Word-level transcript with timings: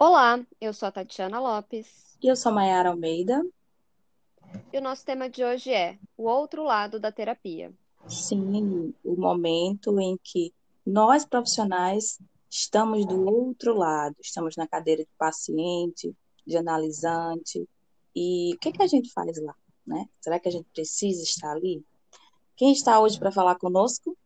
Olá, 0.00 0.38
eu 0.60 0.72
sou 0.72 0.86
a 0.86 0.92
Tatiana 0.92 1.40
Lopes 1.40 2.16
E 2.22 2.28
eu 2.28 2.36
sou 2.36 2.52
Maiara 2.52 2.90
Almeida. 2.90 3.44
e 4.72 4.78
o 4.78 4.80
nosso 4.80 5.04
tema 5.04 5.28
de 5.28 5.42
hoje 5.42 5.72
é 5.72 5.98
o 6.16 6.28
outro 6.28 6.62
lado 6.62 7.00
da 7.00 7.10
terapia. 7.10 7.72
Sim, 8.08 8.94
o 9.04 9.16
momento 9.16 9.98
em 9.98 10.16
que 10.22 10.54
nós 10.86 11.24
profissionais 11.24 12.20
estamos 12.48 13.04
do 13.06 13.26
outro 13.28 13.76
lado, 13.76 14.14
estamos 14.20 14.56
na 14.56 14.68
cadeira 14.68 15.02
de 15.02 15.10
paciente, 15.18 16.14
de 16.46 16.56
analisante. 16.56 17.68
E 18.14 18.54
o 18.54 18.58
que 18.60 18.70
que 18.70 18.82
a 18.84 18.86
gente 18.86 19.12
faz 19.12 19.42
lá, 19.42 19.54
né? 19.84 20.06
Será 20.20 20.38
que 20.38 20.48
a 20.48 20.52
gente 20.52 20.68
precisa 20.72 21.24
estar 21.24 21.50
ali? 21.50 21.84
Quem 22.56 22.70
está 22.70 23.00
hoje 23.00 23.18
para 23.18 23.32
falar 23.32 23.56
conosco? 23.56 24.16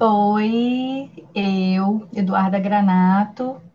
Oi, 0.00 1.10
eu, 1.32 2.08
Eduarda 2.12 2.58
Granato. 2.58 3.67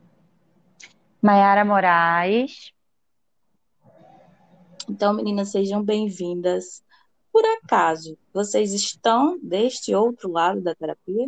Maiara 1.23 1.63
Moraes. 1.63 2.73
Então, 4.89 5.13
meninas, 5.13 5.51
sejam 5.51 5.81
bem-vindas. 5.81 6.83
Por 7.31 7.45
acaso, 7.45 8.17
vocês 8.33 8.73
estão 8.73 9.39
deste 9.41 9.95
outro 9.95 10.29
lado 10.29 10.59
da 10.59 10.75
terapia? 10.75 11.25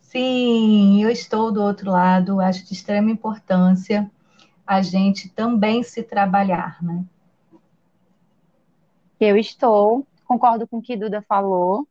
Sim, 0.00 1.02
eu 1.02 1.10
estou 1.10 1.50
do 1.50 1.60
outro 1.60 1.90
lado, 1.90 2.40
acho 2.40 2.64
de 2.64 2.74
extrema 2.74 3.10
importância 3.10 4.08
a 4.64 4.80
gente 4.82 5.28
também 5.28 5.82
se 5.82 6.00
trabalhar, 6.04 6.80
né? 6.80 7.04
Eu 9.18 9.36
estou, 9.36 10.06
concordo 10.24 10.64
com 10.68 10.78
o 10.78 10.82
que 10.82 10.96
Duda 10.96 11.22
falou. 11.22 11.88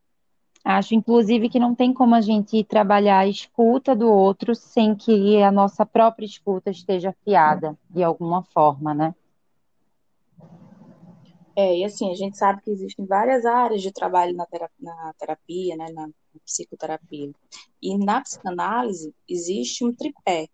Acho, 0.67 0.95
inclusive, 0.95 1.47
que 1.47 1.59
não 1.59 1.75
tem 1.75 1.93
como 1.93 2.15
a 2.15 2.21
gente 2.21 2.63
trabalhar 2.63 3.19
a 3.19 3.27
escuta 3.27 3.95
do 3.95 4.11
outro 4.11 4.55
sem 4.55 4.95
que 4.95 5.39
a 5.43 5.51
nossa 5.51 5.85
própria 5.85 6.25
escuta 6.25 6.71
esteja 6.71 7.09
afiada 7.11 7.77
de 7.87 8.01
alguma 8.01 8.41
forma, 8.41 8.91
né? 8.91 9.13
É, 11.55 11.77
e 11.77 11.85
assim, 11.85 12.11
a 12.11 12.15
gente 12.15 12.35
sabe 12.35 12.63
que 12.63 12.71
existem 12.71 13.05
várias 13.05 13.45
áreas 13.45 13.79
de 13.83 13.91
trabalho 13.91 14.35
na 14.35 14.47
terapia, 14.47 14.75
na 14.81 15.13
terapia, 15.13 15.75
né, 15.77 15.85
na 15.93 16.09
psicoterapia. 16.43 17.31
E 17.79 17.95
na 17.99 18.21
psicanálise 18.21 19.13
existe 19.29 19.85
um 19.85 19.93
tripé, 19.93 20.47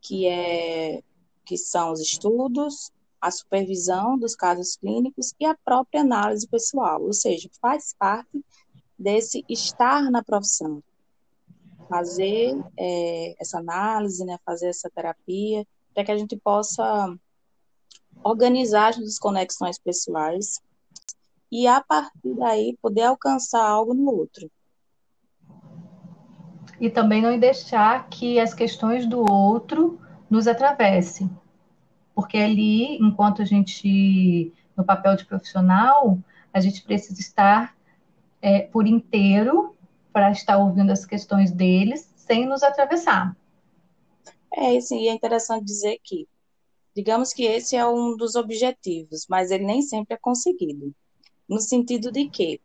que 0.00 0.26
é 0.26 1.02
que 1.44 1.58
são 1.58 1.92
os 1.92 2.00
estudos, 2.00 2.90
a 3.20 3.30
supervisão 3.30 4.18
dos 4.18 4.34
casos 4.34 4.76
clínicos 4.76 5.34
e 5.38 5.44
a 5.44 5.54
própria 5.62 6.00
análise 6.00 6.48
pessoal, 6.48 7.02
ou 7.02 7.12
seja, 7.12 7.50
faz 7.60 7.94
parte 7.98 8.42
desse 9.00 9.42
estar 9.48 10.10
na 10.10 10.22
profissão, 10.22 10.82
fazer 11.88 12.54
é, 12.78 13.34
essa 13.40 13.58
análise, 13.58 14.22
né, 14.26 14.38
fazer 14.44 14.68
essa 14.68 14.90
terapia, 14.90 15.66
para 15.94 16.04
que 16.04 16.12
a 16.12 16.18
gente 16.18 16.36
possa 16.36 17.16
organizar 18.22 18.90
as 18.90 19.18
conexões 19.18 19.78
pessoais 19.78 20.60
e, 21.50 21.66
a 21.66 21.80
partir 21.80 22.34
daí, 22.36 22.76
poder 22.82 23.04
alcançar 23.04 23.66
algo 23.66 23.94
no 23.94 24.10
outro. 24.10 24.50
E 26.78 26.90
também 26.90 27.22
não 27.22 27.38
deixar 27.38 28.08
que 28.10 28.38
as 28.38 28.52
questões 28.52 29.06
do 29.06 29.20
outro 29.30 29.98
nos 30.28 30.46
atravessem. 30.46 31.30
Porque 32.14 32.36
ali, 32.36 32.98
enquanto 32.98 33.40
a 33.40 33.44
gente, 33.44 34.52
no 34.76 34.84
papel 34.84 35.16
de 35.16 35.24
profissional, 35.24 36.18
a 36.52 36.60
gente 36.60 36.82
precisa 36.82 37.20
estar 37.20 37.74
é, 38.40 38.60
por 38.62 38.86
inteiro 38.86 39.76
para 40.12 40.30
estar 40.30 40.58
ouvindo 40.58 40.90
as 40.90 41.04
questões 41.06 41.50
deles 41.50 42.08
sem 42.16 42.46
nos 42.46 42.62
atravessar. 42.62 43.36
É, 44.52 44.74
isso, 44.74 44.94
e 44.94 45.08
é 45.08 45.12
interessante 45.12 45.64
dizer 45.64 45.98
que, 46.02 46.28
digamos 46.94 47.32
que 47.32 47.44
esse 47.44 47.76
é 47.76 47.86
um 47.86 48.16
dos 48.16 48.34
objetivos, 48.34 49.26
mas 49.28 49.50
ele 49.50 49.64
nem 49.64 49.82
sempre 49.82 50.14
é 50.14 50.18
conseguido. 50.18 50.92
No 51.48 51.60
sentido 51.60 52.10
de 52.10 52.28
que, 52.28 52.60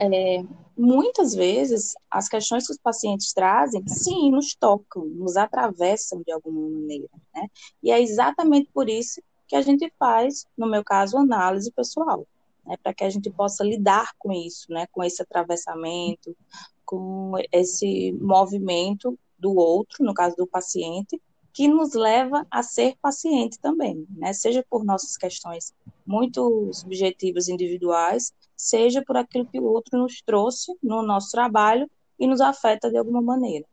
é, 0.00 0.44
muitas 0.76 1.34
vezes, 1.34 1.94
as 2.10 2.28
questões 2.28 2.66
que 2.66 2.72
os 2.72 2.78
pacientes 2.78 3.32
trazem, 3.32 3.86
sim, 3.86 4.30
nos 4.30 4.54
tocam, 4.54 5.04
nos 5.04 5.36
atravessam 5.36 6.22
de 6.22 6.32
alguma 6.32 6.68
maneira, 6.68 7.08
né? 7.34 7.46
E 7.82 7.90
é 7.92 8.00
exatamente 8.00 8.68
por 8.72 8.88
isso 8.88 9.22
que 9.46 9.54
a 9.54 9.62
gente 9.62 9.92
faz, 9.98 10.46
no 10.56 10.68
meu 10.68 10.82
caso, 10.82 11.16
análise 11.18 11.70
pessoal, 11.72 12.26
né? 12.64 12.76
Para 12.82 12.94
que 12.94 13.04
a 13.04 13.10
gente 13.10 13.30
possa 13.30 13.64
lidar 13.64 14.12
com 14.18 14.32
isso, 14.32 14.66
né? 14.70 14.86
Com 14.90 15.02
esse 15.02 15.22
atravessamento, 15.22 16.36
com 16.84 17.32
esse 17.50 18.12
movimento 18.20 19.18
do 19.38 19.56
outro, 19.56 20.04
no 20.04 20.14
caso 20.14 20.36
do 20.36 20.46
paciente, 20.46 21.20
que 21.52 21.68
nos 21.68 21.92
leva 21.92 22.46
a 22.50 22.62
ser 22.62 22.96
paciente 23.00 23.58
também, 23.60 24.06
né? 24.10 24.32
Seja 24.32 24.64
por 24.68 24.84
nossas 24.84 25.16
questões 25.16 25.72
muito 26.06 26.70
subjetivas, 26.72 27.48
individuais, 27.48 28.32
seja 28.56 29.02
por 29.04 29.16
aquilo 29.16 29.46
que 29.46 29.60
o 29.60 29.64
outro 29.64 29.98
nos 29.98 30.22
trouxe 30.22 30.72
no 30.82 31.02
nosso 31.02 31.30
trabalho 31.30 31.90
e 32.18 32.26
nos 32.26 32.40
afeta 32.40 32.90
de 32.90 32.96
alguma 32.96 33.20
maneira. 33.20 33.66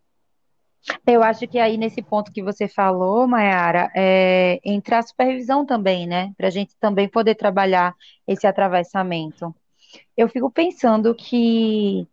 Eu 1.05 1.21
acho 1.23 1.47
que 1.47 1.59
aí 1.59 1.77
nesse 1.77 2.01
ponto 2.01 2.31
que 2.31 2.41
você 2.41 2.67
falou, 2.67 3.27
Mayara, 3.27 3.91
é, 3.95 4.59
entra 4.63 4.99
a 4.99 5.03
supervisão 5.03 5.65
também, 5.65 6.07
né? 6.07 6.33
Para 6.37 6.47
a 6.47 6.51
gente 6.51 6.75
também 6.79 7.07
poder 7.07 7.35
trabalhar 7.35 7.95
esse 8.27 8.47
atravessamento. 8.47 9.53
Eu 10.15 10.29
fico 10.29 10.49
pensando 10.49 11.13
que 11.13 12.07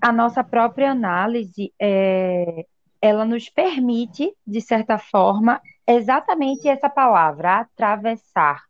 a 0.00 0.12
nossa 0.12 0.44
própria 0.44 0.90
análise, 0.90 1.72
é, 1.80 2.66
ela 3.00 3.24
nos 3.24 3.48
permite, 3.48 4.32
de 4.46 4.60
certa 4.60 4.98
forma, 4.98 5.60
exatamente 5.86 6.68
essa 6.68 6.88
palavra, 6.88 7.60
atravessar 7.60 8.62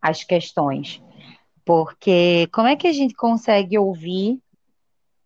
as 0.00 0.24
questões. 0.24 1.02
Porque 1.64 2.48
como 2.52 2.68
é 2.68 2.76
que 2.76 2.86
a 2.86 2.92
gente 2.92 3.14
consegue 3.14 3.76
ouvir, 3.78 4.38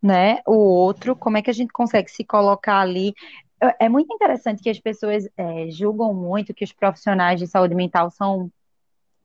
né, 0.02 0.40
o 0.46 0.54
outro? 0.54 1.14
Como 1.14 1.36
é 1.36 1.42
que 1.42 1.50
a 1.50 1.54
gente 1.54 1.72
consegue 1.72 2.10
se 2.10 2.24
colocar 2.24 2.80
ali? 2.80 3.14
É 3.62 3.86
é 3.86 3.88
muito 3.88 4.12
interessante 4.14 4.62
que 4.62 4.70
as 4.70 4.80
pessoas 4.80 5.28
é, 5.36 5.70
julgam 5.70 6.14
muito 6.14 6.54
que 6.54 6.64
os 6.64 6.72
profissionais 6.72 7.38
de 7.38 7.46
saúde 7.46 7.74
mental 7.74 8.10
são, 8.10 8.50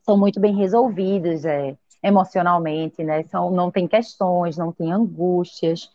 são 0.04 0.18
muito 0.18 0.40
bem 0.40 0.56
resolvidos, 0.56 1.46
é, 1.46 1.78
emocionalmente, 2.04 3.04
né? 3.04 3.24
São, 3.24 3.50
não 3.52 3.72
tem 3.72 3.88
questões, 3.88 4.58
não 4.58 4.72
tem 4.72 4.92
angústias. 4.92 5.90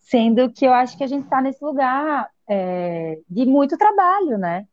Sendo 0.00 0.50
que 0.50 0.66
eu 0.66 0.72
acho 0.72 0.96
que 0.96 1.04
a 1.04 1.06
gente 1.06 1.24
está 1.24 1.40
nesse 1.40 1.64
lugar 1.64 2.28
é, 2.48 3.18
de 3.28 3.46
muito 3.46 3.76
trabalho, 3.78 4.38
né? 4.38 4.66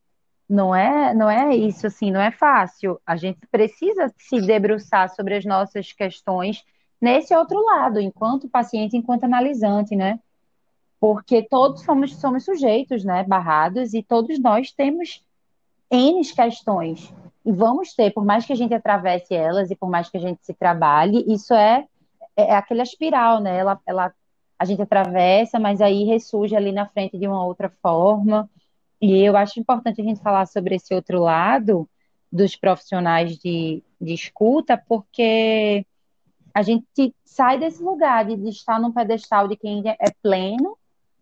Não 0.50 0.76
é, 0.76 1.14
não 1.14 1.30
é 1.30 1.56
isso 1.56 1.88
assim, 1.88 2.12
não 2.12 2.22
é 2.22 2.32
fácil. 2.32 3.00
A 3.06 3.16
gente 3.16 3.40
precisa 3.52 4.14
se 4.18 4.42
debruçar 4.42 5.10
sobre 5.14 5.36
as 5.36 5.46
nossas 5.46 5.92
questões 5.92 6.64
nesse 7.06 7.36
outro 7.36 7.64
lado, 7.64 8.00
enquanto 8.00 8.50
paciente, 8.50 8.98
enquanto 8.98 9.26
analisante, 9.26 9.96
né? 9.96 10.20
Porque 11.00 11.44
todos 11.44 11.84
somos, 11.84 12.16
somos 12.16 12.44
sujeitos, 12.44 13.06
né? 13.06 13.24
Barrados, 13.24 13.94
e 13.94 14.02
todos 14.02 14.40
nós 14.40 14.72
temos 14.72 15.24
N 15.92 16.20
questões. 16.26 17.14
E 17.46 17.52
vamos 17.52 17.94
ter, 17.94 18.12
por 18.12 18.26
mais 18.26 18.44
que 18.44 18.54
a 18.54 18.56
gente 18.56 18.74
atravesse 18.74 19.36
elas 19.36 19.70
e 19.70 19.76
por 19.76 19.88
mais 19.88 20.10
que 20.10 20.18
a 20.18 20.20
gente 20.20 20.44
se 20.44 20.52
trabalhe, 20.56 21.24
isso 21.28 21.54
é, 21.54 21.86
é 22.36 22.56
aquela 22.56 22.82
espiral, 22.82 23.40
né? 23.40 23.56
Ela, 23.56 23.80
ela 23.86 24.14
a 24.58 24.66
gente 24.66 24.82
atravessa, 24.82 25.60
mas 25.60 25.82
aí 25.82 26.06
ressurge 26.06 26.56
ali 26.56 26.72
na 26.72 26.88
frente 26.88 27.20
de 27.20 27.28
uma 27.28 27.46
outra 27.46 27.70
forma. 27.84 28.50
E 29.00 29.22
eu 29.22 29.38
acho 29.38 29.60
importante 29.60 30.02
a 30.02 30.04
gente 30.04 30.22
falar 30.22 30.48
sobre 30.48 30.74
esse 30.74 30.92
outro 30.96 31.20
lado 31.20 31.88
dos 32.32 32.56
profissionais 32.56 33.38
de, 33.38 33.84
de 34.02 34.14
escuta, 34.14 34.76
porque 34.76 35.86
a 36.56 36.62
gente 36.62 37.14
sai 37.26 37.60
desse 37.60 37.84
lugar 37.84 38.24
de, 38.26 38.38
de 38.38 38.50
estar 38.50 38.80
num 38.80 38.94
pedestal 38.94 39.46
de 39.46 39.58
quem 39.58 39.84
é 39.86 40.10
pleno, 40.24 40.78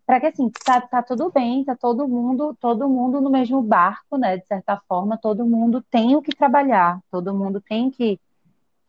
para 0.06 0.20
que 0.20 0.28
assim, 0.28 0.48
tá, 0.64 0.80
tá 0.80 1.02
tudo 1.02 1.32
bem, 1.32 1.66
tá 1.66 1.76
todo 1.76 2.08
mundo, 2.08 2.56
todo 2.62 2.88
mundo 2.88 3.20
no 3.20 3.32
mesmo 3.32 3.60
barco, 3.64 4.16
né? 4.16 4.38
De 4.38 4.46
certa 4.46 4.80
forma, 4.88 5.18
todo 5.18 5.44
mundo 5.44 5.84
tem 5.90 6.16
o 6.16 6.22
que 6.22 6.36
trabalhar, 6.36 7.02
todo 7.10 7.34
mundo 7.34 7.60
tem 7.60 7.90
que 7.90 8.20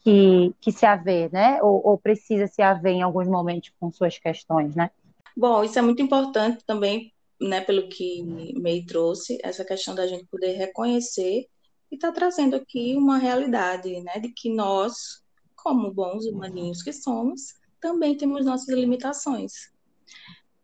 que, 0.00 0.54
que 0.60 0.70
se 0.70 0.84
haver, 0.84 1.32
né? 1.32 1.62
Ou, 1.62 1.80
ou 1.82 1.96
precisa 1.96 2.46
se 2.46 2.60
haver 2.60 2.92
em 2.92 3.02
alguns 3.02 3.26
momentos 3.26 3.72
com 3.80 3.90
suas 3.90 4.18
questões, 4.18 4.74
né? 4.74 4.90
Bom, 5.34 5.64
isso 5.64 5.78
é 5.78 5.82
muito 5.82 6.02
importante 6.02 6.62
também, 6.66 7.10
né, 7.40 7.62
pelo 7.62 7.88
que 7.88 8.22
May 8.60 8.82
trouxe, 8.82 9.38
essa 9.42 9.64
questão 9.64 9.94
da 9.94 10.06
gente 10.06 10.26
poder 10.26 10.52
reconhecer 10.52 11.46
e 11.90 11.96
tá 11.96 12.12
trazendo 12.12 12.54
aqui 12.54 12.94
uma 12.96 13.16
realidade, 13.16 13.98
né, 14.02 14.18
de 14.20 14.28
que 14.28 14.52
nós, 14.54 15.23
como 15.64 15.90
bons 15.90 16.26
humaninhos 16.26 16.82
que 16.82 16.92
somos, 16.92 17.54
também 17.80 18.14
temos 18.14 18.44
nossas 18.44 18.68
limitações. 18.68 19.72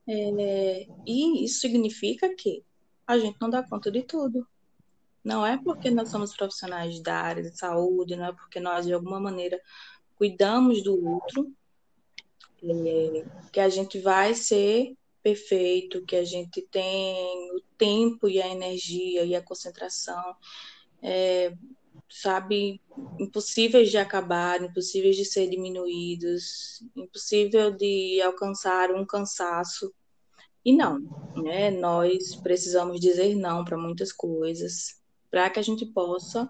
É, 0.06 0.86
e 1.06 1.44
isso 1.44 1.60
significa 1.60 2.34
que 2.36 2.62
a 3.06 3.18
gente 3.18 3.38
não 3.40 3.48
dá 3.48 3.62
conta 3.62 3.90
de 3.90 4.02
tudo. 4.02 4.46
Não 5.24 5.44
é 5.44 5.56
porque 5.56 5.90
nós 5.90 6.10
somos 6.10 6.36
profissionais 6.36 7.00
da 7.00 7.16
área 7.16 7.42
de 7.42 7.56
saúde, 7.56 8.14
não 8.14 8.26
é 8.26 8.32
porque 8.32 8.60
nós, 8.60 8.86
de 8.86 8.92
alguma 8.92 9.18
maneira, 9.18 9.58
cuidamos 10.16 10.82
do 10.82 11.02
outro, 11.02 11.50
é, 12.62 13.24
que 13.50 13.60
a 13.60 13.70
gente 13.70 13.98
vai 14.00 14.34
ser 14.34 14.94
perfeito, 15.22 16.04
que 16.04 16.16
a 16.16 16.24
gente 16.24 16.60
tem 16.70 17.52
o 17.52 17.60
tempo 17.78 18.28
e 18.28 18.40
a 18.40 18.48
energia 18.48 19.24
e 19.24 19.34
a 19.34 19.42
concentração, 19.42 20.36
é, 21.02 21.54
sabe, 22.10 22.80
impossíveis 23.18 23.90
de 23.90 23.96
acabar, 23.96 24.62
impossíveis 24.62 25.16
de 25.16 25.24
ser 25.24 25.48
diminuídos, 25.48 26.84
impossível 26.96 27.70
de 27.70 28.20
alcançar 28.20 28.90
um 28.90 29.06
cansaço. 29.06 29.92
E 30.64 30.74
não, 30.76 31.00
né? 31.36 31.70
Nós 31.70 32.34
precisamos 32.36 33.00
dizer 33.00 33.34
não 33.36 33.64
para 33.64 33.78
muitas 33.78 34.12
coisas, 34.12 35.00
para 35.30 35.48
que 35.48 35.58
a 35.58 35.62
gente 35.62 35.86
possa 35.86 36.48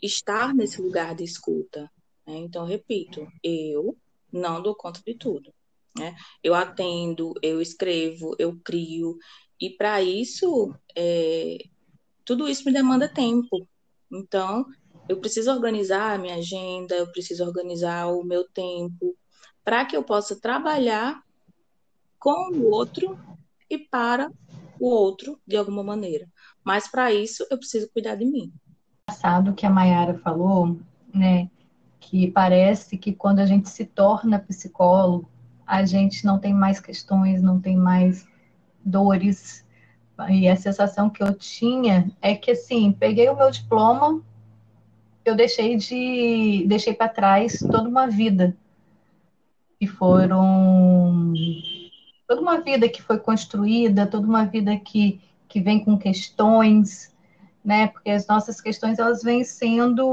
estar 0.00 0.54
nesse 0.54 0.80
lugar 0.80 1.14
de 1.14 1.24
escuta. 1.24 1.90
Né? 2.26 2.36
Então, 2.36 2.64
repito, 2.64 3.26
eu 3.42 3.96
não 4.30 4.62
dou 4.62 4.74
conta 4.74 5.00
de 5.04 5.14
tudo. 5.14 5.52
Né? 5.98 6.14
Eu 6.44 6.54
atendo, 6.54 7.34
eu 7.42 7.60
escrevo, 7.60 8.36
eu 8.38 8.60
crio, 8.62 9.18
e 9.60 9.70
para 9.70 10.02
isso, 10.02 10.74
é, 10.94 11.58
tudo 12.24 12.48
isso 12.48 12.64
me 12.64 12.72
demanda 12.72 13.08
tempo. 13.08 13.66
Então, 14.12 14.66
eu 15.08 15.18
preciso 15.18 15.50
organizar 15.50 16.14
a 16.14 16.18
minha 16.18 16.36
agenda, 16.36 16.94
eu 16.94 17.10
preciso 17.10 17.44
organizar 17.44 18.06
o 18.06 18.24
meu 18.24 18.44
tempo, 18.48 19.16
para 19.64 19.84
que 19.84 19.96
eu 19.96 20.02
possa 20.02 20.40
trabalhar 20.40 21.22
com 22.18 22.52
o 22.52 22.70
outro 22.70 23.18
e 23.68 23.78
para 23.78 24.30
o 24.80 24.88
outro 24.88 25.40
de 25.46 25.56
alguma 25.56 25.82
maneira. 25.82 26.28
Mas 26.64 26.88
para 26.88 27.12
isso, 27.12 27.46
eu 27.50 27.58
preciso 27.58 27.90
cuidar 27.92 28.16
de 28.16 28.24
mim. 28.24 28.52
Passado 29.06 29.54
que 29.54 29.66
a 29.66 29.70
Mayara 29.70 30.18
falou, 30.18 30.78
né, 31.12 31.50
que 32.00 32.30
parece 32.30 32.96
que 32.96 33.12
quando 33.12 33.40
a 33.40 33.46
gente 33.46 33.68
se 33.68 33.84
torna 33.84 34.38
psicólogo, 34.38 35.28
a 35.66 35.84
gente 35.84 36.24
não 36.24 36.38
tem 36.38 36.54
mais 36.54 36.78
questões, 36.78 37.42
não 37.42 37.60
tem 37.60 37.76
mais 37.76 38.26
dores. 38.84 39.65
E 40.30 40.48
a 40.48 40.56
sensação 40.56 41.10
que 41.10 41.22
eu 41.22 41.34
tinha 41.34 42.10
é 42.22 42.34
que 42.34 42.52
assim, 42.52 42.90
peguei 42.92 43.28
o 43.28 43.36
meu 43.36 43.50
diploma, 43.50 44.22
eu 45.24 45.36
deixei 45.36 45.76
de 45.76 46.64
deixei 46.66 46.94
para 46.94 47.08
trás 47.08 47.58
toda 47.58 47.88
uma 47.88 48.06
vida. 48.06 48.56
E 49.78 49.86
foram 49.86 51.34
toda 52.26 52.40
uma 52.40 52.60
vida 52.60 52.88
que 52.88 53.02
foi 53.02 53.18
construída, 53.18 54.06
toda 54.06 54.26
uma 54.26 54.44
vida 54.44 54.76
que 54.76 55.20
que 55.48 55.60
vem 55.60 55.84
com 55.84 55.96
questões, 55.96 57.14
né? 57.64 57.86
Porque 57.88 58.10
as 58.10 58.26
nossas 58.26 58.60
questões 58.60 58.98
elas 58.98 59.22
vêm 59.22 59.44
sendo 59.44 60.04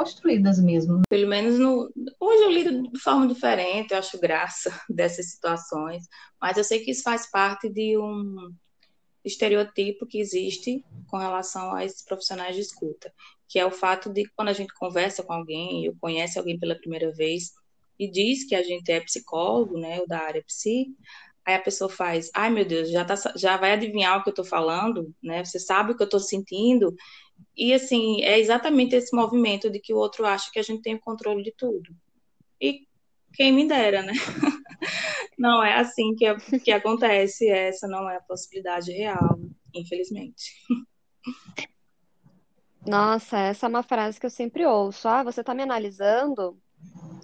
construídas 0.00 0.58
mesmo. 0.58 1.02
Pelo 1.08 1.28
menos 1.28 1.58
no... 1.58 1.92
hoje 2.18 2.42
eu 2.42 2.50
lido 2.50 2.90
de 2.90 2.98
forma 2.98 3.28
diferente, 3.28 3.92
eu 3.92 3.98
acho 3.98 4.18
graça 4.18 4.72
dessas 4.88 5.30
situações, 5.30 6.08
mas 6.40 6.56
eu 6.56 6.64
sei 6.64 6.80
que 6.80 6.90
isso 6.90 7.02
faz 7.02 7.30
parte 7.30 7.68
de 7.68 7.98
um 7.98 8.50
estereotipo 9.22 10.06
que 10.06 10.18
existe 10.18 10.82
com 11.06 11.18
relação 11.18 11.74
a 11.74 11.84
esses 11.84 12.02
profissionais 12.02 12.56
de 12.56 12.62
escuta, 12.62 13.12
que 13.46 13.58
é 13.58 13.66
o 13.66 13.70
fato 13.70 14.10
de 14.10 14.24
quando 14.34 14.48
a 14.48 14.54
gente 14.54 14.72
conversa 14.72 15.22
com 15.22 15.34
alguém, 15.34 15.86
ou 15.88 15.96
conhece 16.00 16.38
alguém 16.38 16.58
pela 16.58 16.74
primeira 16.74 17.12
vez 17.12 17.52
e 17.98 18.10
diz 18.10 18.44
que 18.44 18.54
a 18.54 18.62
gente 18.62 18.90
é 18.90 19.00
psicólogo, 19.00 19.78
né, 19.78 20.00
ou 20.00 20.08
da 20.08 20.20
área 20.20 20.42
psi, 20.42 20.86
aí 21.44 21.54
a 21.54 21.60
pessoa 21.60 21.90
faz, 21.90 22.30
ai 22.34 22.48
meu 22.48 22.64
Deus, 22.64 22.90
já, 22.90 23.04
tá, 23.04 23.14
já 23.36 23.58
vai 23.58 23.72
adivinhar 23.72 24.18
o 24.18 24.22
que 24.22 24.30
eu 24.30 24.32
estou 24.32 24.44
falando, 24.44 25.14
né? 25.22 25.44
Você 25.44 25.58
sabe 25.58 25.92
o 25.92 25.96
que 25.96 26.02
eu 26.02 26.06
estou 26.06 26.20
sentindo, 26.20 26.94
e 27.56 27.72
assim, 27.74 28.22
é 28.22 28.38
exatamente 28.38 28.94
esse 28.94 29.14
movimento 29.14 29.70
de 29.70 29.78
que 29.78 29.92
o 29.92 29.96
outro 29.96 30.26
acha 30.26 30.50
que 30.52 30.58
a 30.58 30.62
gente 30.62 30.82
tem 30.82 30.94
o 30.94 31.00
controle 31.00 31.42
de 31.42 31.52
tudo. 31.56 31.90
E 32.60 32.86
quem 33.34 33.52
me 33.52 33.66
dera, 33.66 34.02
né? 34.02 34.12
Não 35.38 35.62
é 35.62 35.78
assim 35.78 36.14
que, 36.14 36.58
que 36.60 36.70
acontece, 36.70 37.48
essa 37.48 37.88
não 37.88 38.10
é 38.10 38.16
a 38.16 38.20
possibilidade 38.20 38.92
real, 38.92 39.40
infelizmente. 39.74 40.52
Nossa, 42.86 43.38
essa 43.38 43.64
é 43.64 43.68
uma 43.68 43.82
frase 43.82 44.20
que 44.20 44.26
eu 44.26 44.30
sempre 44.30 44.66
ouço. 44.66 45.08
Ah, 45.08 45.22
você 45.22 45.40
está 45.40 45.54
me 45.54 45.62
analisando? 45.62 46.60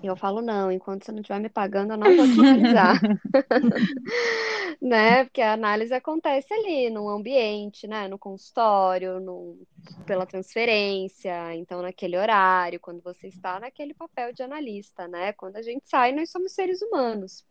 E 0.02 0.06
eu 0.06 0.14
falo, 0.14 0.42
não, 0.42 0.70
enquanto 0.70 1.04
você 1.04 1.12
não 1.12 1.20
estiver 1.20 1.40
me 1.40 1.48
pagando, 1.48 1.94
eu 1.94 1.96
não 1.96 2.16
vou 2.16 2.26
te 2.26 2.38
analisar. 2.38 3.00
né? 4.80 5.24
Porque 5.24 5.40
a 5.40 5.54
análise 5.54 5.92
acontece 5.92 6.52
ali, 6.52 6.90
no 6.90 7.08
ambiente, 7.08 7.86
né? 7.86 8.06
No 8.06 8.18
consultório, 8.18 9.18
no... 9.18 9.58
pela 10.06 10.26
transferência, 10.26 11.54
então 11.54 11.80
naquele 11.82 12.16
horário, 12.16 12.78
quando 12.78 13.02
você 13.02 13.28
está 13.28 13.58
naquele 13.58 13.94
papel 13.94 14.32
de 14.32 14.42
analista, 14.42 15.08
né? 15.08 15.32
Quando 15.32 15.56
a 15.56 15.62
gente 15.62 15.88
sai, 15.88 16.12
nós 16.12 16.30
somos 16.30 16.52
seres 16.52 16.82
humanos. 16.82 17.44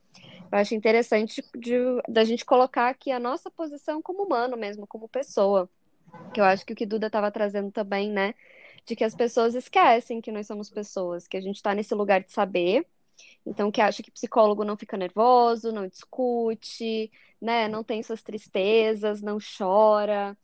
Eu 0.51 0.57
acho 0.57 0.75
interessante 0.75 1.43
da 2.07 2.23
gente 2.23 2.45
colocar 2.45 2.89
aqui 2.89 3.11
a 3.11 3.19
nossa 3.19 3.49
posição 3.51 4.01
como 4.01 4.23
humano 4.23 4.55
mesmo, 4.55 4.87
como 4.87 5.09
pessoa. 5.09 5.69
Que 6.33 6.39
eu 6.39 6.45
acho 6.45 6.65
que 6.65 6.73
o 6.73 6.75
que 6.75 6.85
Duda 6.85 7.07
estava 7.07 7.31
trazendo 7.31 7.71
também, 7.71 8.09
né? 8.11 8.33
De 8.85 8.95
que 8.95 9.03
as 9.03 9.15
pessoas 9.15 9.55
esquecem 9.55 10.21
que 10.21 10.31
nós 10.31 10.47
somos 10.47 10.69
pessoas, 10.69 11.27
que 11.27 11.37
a 11.37 11.41
gente 11.41 11.55
está 11.55 11.73
nesse 11.73 11.93
lugar 11.95 12.21
de 12.23 12.31
saber. 12.31 12.85
Então, 13.45 13.71
que 13.71 13.81
acha 13.81 14.03
que 14.03 14.11
psicólogo 14.11 14.63
não 14.63 14.77
fica 14.77 14.97
nervoso, 14.97 15.71
não 15.71 15.87
discute, 15.87 17.11
né, 17.41 17.67
não 17.67 17.83
tem 17.83 18.03
suas 18.03 18.21
tristezas, 18.21 19.21
não 19.21 19.37
chora. 19.57 20.37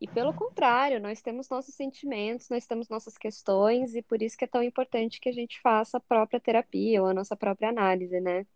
E 0.00 0.06
pelo 0.06 0.34
contrário, 0.34 1.00
nós 1.00 1.22
temos 1.22 1.48
nossos 1.48 1.74
sentimentos, 1.74 2.48
nós 2.50 2.66
temos 2.66 2.88
nossas 2.88 3.16
questões, 3.16 3.94
e 3.94 4.02
por 4.02 4.20
isso 4.20 4.36
que 4.36 4.44
é 4.44 4.48
tão 4.48 4.62
importante 4.62 5.20
que 5.20 5.28
a 5.28 5.32
gente 5.32 5.60
faça 5.60 5.96
a 5.96 6.00
própria 6.00 6.40
terapia 6.40 7.02
ou 7.02 7.08
a 7.08 7.14
nossa 7.14 7.36
própria 7.36 7.70
análise, 7.70 8.20
né? 8.20 8.46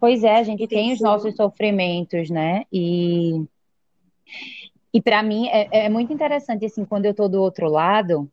Pois 0.00 0.24
é, 0.24 0.36
a 0.36 0.42
gente 0.42 0.66
tem 0.66 0.92
os 0.92 1.00
nossos 1.00 1.36
sofrimentos, 1.36 2.30
né? 2.30 2.64
E 2.72 3.44
e 4.92 5.00
para 5.00 5.22
mim 5.22 5.48
é, 5.48 5.86
é, 5.86 5.88
muito 5.88 6.12
interessante, 6.12 6.64
assim, 6.64 6.84
quando 6.84 7.04
eu 7.04 7.12
estou 7.12 7.28
do 7.28 7.40
outro 7.40 7.68
lado, 7.68 8.30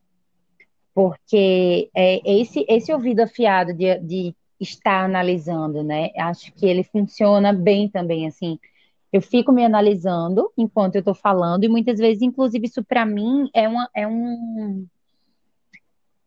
porque 0.94 1.90
é, 1.96 2.20
esse, 2.40 2.66
esse 2.68 2.92
ouvido 2.92 3.22
afiado 3.22 3.74
de, 3.74 4.00
de 4.00 4.36
estar 4.60 5.04
analisando, 5.04 5.84
né? 5.84 6.10
Acho 6.18 6.52
que 6.54 6.66
ele 6.66 6.84
funciona 6.84 7.54
bem 7.54 7.88
também, 7.88 8.28
assim. 8.28 8.60
Eu 9.14 9.22
fico 9.22 9.52
me 9.52 9.64
analisando 9.64 10.52
enquanto 10.58 10.96
eu 10.96 11.00
estou 11.00 11.14
falando, 11.14 11.64
e 11.64 11.70
muitas 11.70 12.00
vezes, 12.00 12.22
inclusive, 12.22 12.66
isso 12.66 12.84
para 12.84 13.06
mim 13.06 13.50
é, 13.54 13.68
uma, 13.68 13.90
é 13.96 14.08
um 14.08 14.86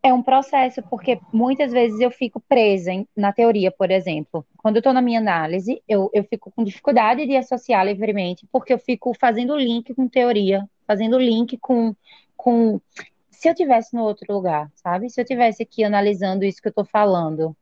é 0.03 0.11
um 0.11 0.23
processo, 0.23 0.81
porque 0.83 1.19
muitas 1.31 1.71
vezes 1.71 1.99
eu 1.99 2.09
fico 2.09 2.39
presa 2.39 2.91
em, 2.91 3.07
na 3.15 3.31
teoria, 3.31 3.71
por 3.71 3.91
exemplo. 3.91 4.45
Quando 4.57 4.77
eu 4.77 4.79
estou 4.79 4.93
na 4.93 5.01
minha 5.01 5.19
análise, 5.19 5.81
eu, 5.87 6.09
eu 6.13 6.23
fico 6.23 6.51
com 6.51 6.63
dificuldade 6.63 7.25
de 7.25 7.35
associar 7.35 7.85
livremente, 7.85 8.47
porque 8.51 8.73
eu 8.73 8.79
fico 8.79 9.13
fazendo 9.19 9.55
link 9.55 9.93
com 9.93 10.07
teoria, 10.07 10.67
fazendo 10.87 11.19
link 11.19 11.57
com, 11.57 11.95
com. 12.35 12.81
Se 13.29 13.47
eu 13.47 13.55
tivesse 13.55 13.95
no 13.95 14.03
outro 14.03 14.33
lugar, 14.33 14.71
sabe? 14.75 15.09
Se 15.09 15.21
eu 15.21 15.25
tivesse 15.25 15.61
aqui 15.61 15.83
analisando 15.83 16.45
isso 16.45 16.61
que 16.61 16.67
eu 16.67 16.71
estou 16.71 16.85
falando. 16.85 17.55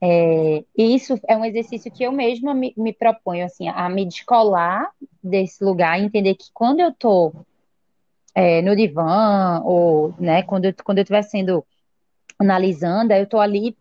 É, 0.00 0.64
isso 0.76 1.20
é 1.26 1.36
um 1.36 1.44
exercício 1.44 1.90
que 1.90 2.04
eu 2.04 2.12
mesma 2.12 2.54
me, 2.54 2.72
me 2.76 2.92
proponho, 2.92 3.44
assim, 3.44 3.68
a 3.68 3.88
me 3.88 4.06
descolar 4.06 4.90
desse 5.22 5.62
lugar, 5.64 6.00
entender 6.00 6.36
que 6.36 6.52
quando 6.54 6.78
eu 6.78 6.90
estou 6.90 7.34
é, 8.38 8.62
no 8.62 8.76
divã, 8.76 9.60
ou 9.64 10.14
né, 10.16 10.44
quando 10.44 10.66
eu 10.66 10.74
quando 10.84 10.98
eu 10.98 11.02
estiver 11.02 11.22
sendo 11.22 11.66
analisando, 12.38 13.12
eu 13.12 13.24
estou 13.24 13.40
ali 13.40 13.76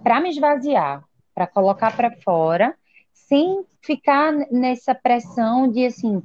para 0.00 0.20
me 0.20 0.28
esvaziar, 0.28 1.02
para 1.34 1.44
colocar 1.48 1.96
para 1.96 2.12
fora, 2.22 2.72
sem 3.12 3.64
ficar 3.82 4.32
nessa 4.52 4.94
pressão 4.94 5.68
de 5.68 5.86
assim, 5.86 6.22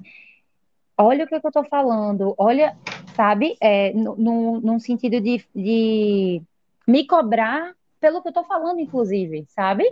olha 0.96 1.26
o 1.26 1.28
que, 1.28 1.40
que 1.40 1.46
eu 1.48 1.50
estou 1.50 1.64
falando, 1.64 2.36
olha, 2.38 2.78
sabe, 3.16 3.58
é, 3.60 3.92
no, 3.94 4.62
num 4.62 4.78
sentido 4.78 5.20
de, 5.20 5.44
de 5.56 6.40
me 6.88 7.08
cobrar 7.08 7.74
pelo 8.00 8.22
que 8.22 8.28
eu 8.28 8.32
estou 8.32 8.44
falando, 8.44 8.80
inclusive, 8.80 9.44
sabe? 9.48 9.92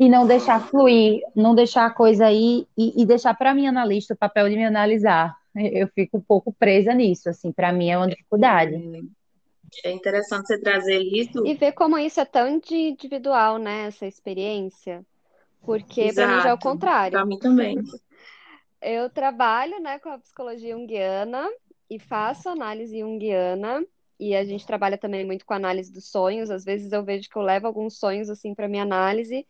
E 0.00 0.08
não 0.08 0.26
deixar 0.26 0.66
fluir, 0.66 1.22
não 1.36 1.54
deixar 1.54 1.86
a 1.86 1.90
coisa 1.90 2.26
aí 2.26 2.66
e, 2.76 3.00
e 3.00 3.06
deixar 3.06 3.34
para 3.34 3.54
mim 3.54 3.68
analista 3.68 4.14
o 4.14 4.18
papel 4.18 4.48
de 4.48 4.56
me 4.56 4.64
analisar 4.64 5.39
eu 5.54 5.88
fico 5.88 6.18
um 6.18 6.20
pouco 6.20 6.52
presa 6.52 6.94
nisso, 6.94 7.28
assim, 7.28 7.52
para 7.52 7.72
mim 7.72 7.90
é 7.90 7.96
uma 7.96 8.08
dificuldade. 8.08 8.74
É 9.84 9.90
interessante 9.90 10.46
você 10.46 10.58
trazer 10.58 10.98
isso. 10.98 11.46
E 11.46 11.54
ver 11.54 11.72
como 11.72 11.96
isso 11.98 12.20
é 12.20 12.24
tão 12.24 12.48
individual, 12.48 13.58
né, 13.58 13.86
essa 13.86 14.06
experiência. 14.06 15.04
Porque 15.62 16.12
para 16.12 16.26
mim 16.26 16.42
já 16.42 16.48
é 16.50 16.54
o 16.54 16.58
contrário. 16.58 17.12
Para 17.12 17.26
mim 17.26 17.38
também. 17.38 17.76
Eu 18.80 19.10
trabalho, 19.10 19.78
né, 19.80 19.98
com 19.98 20.08
a 20.08 20.18
psicologia 20.18 20.74
junguiana 20.74 21.48
e 21.88 21.98
faço 21.98 22.48
análise 22.48 22.98
junguiana 22.98 23.84
e 24.18 24.34
a 24.34 24.44
gente 24.44 24.66
trabalha 24.66 24.96
também 24.98 25.24
muito 25.24 25.44
com 25.44 25.54
análise 25.54 25.92
dos 25.92 26.10
sonhos. 26.10 26.50
Às 26.50 26.64
vezes 26.64 26.92
eu 26.92 27.04
vejo 27.04 27.28
que 27.28 27.36
eu 27.36 27.42
levo 27.42 27.66
alguns 27.66 27.98
sonhos 27.98 28.30
assim 28.30 28.54
para 28.54 28.68
minha 28.68 28.82
análise 28.82 29.46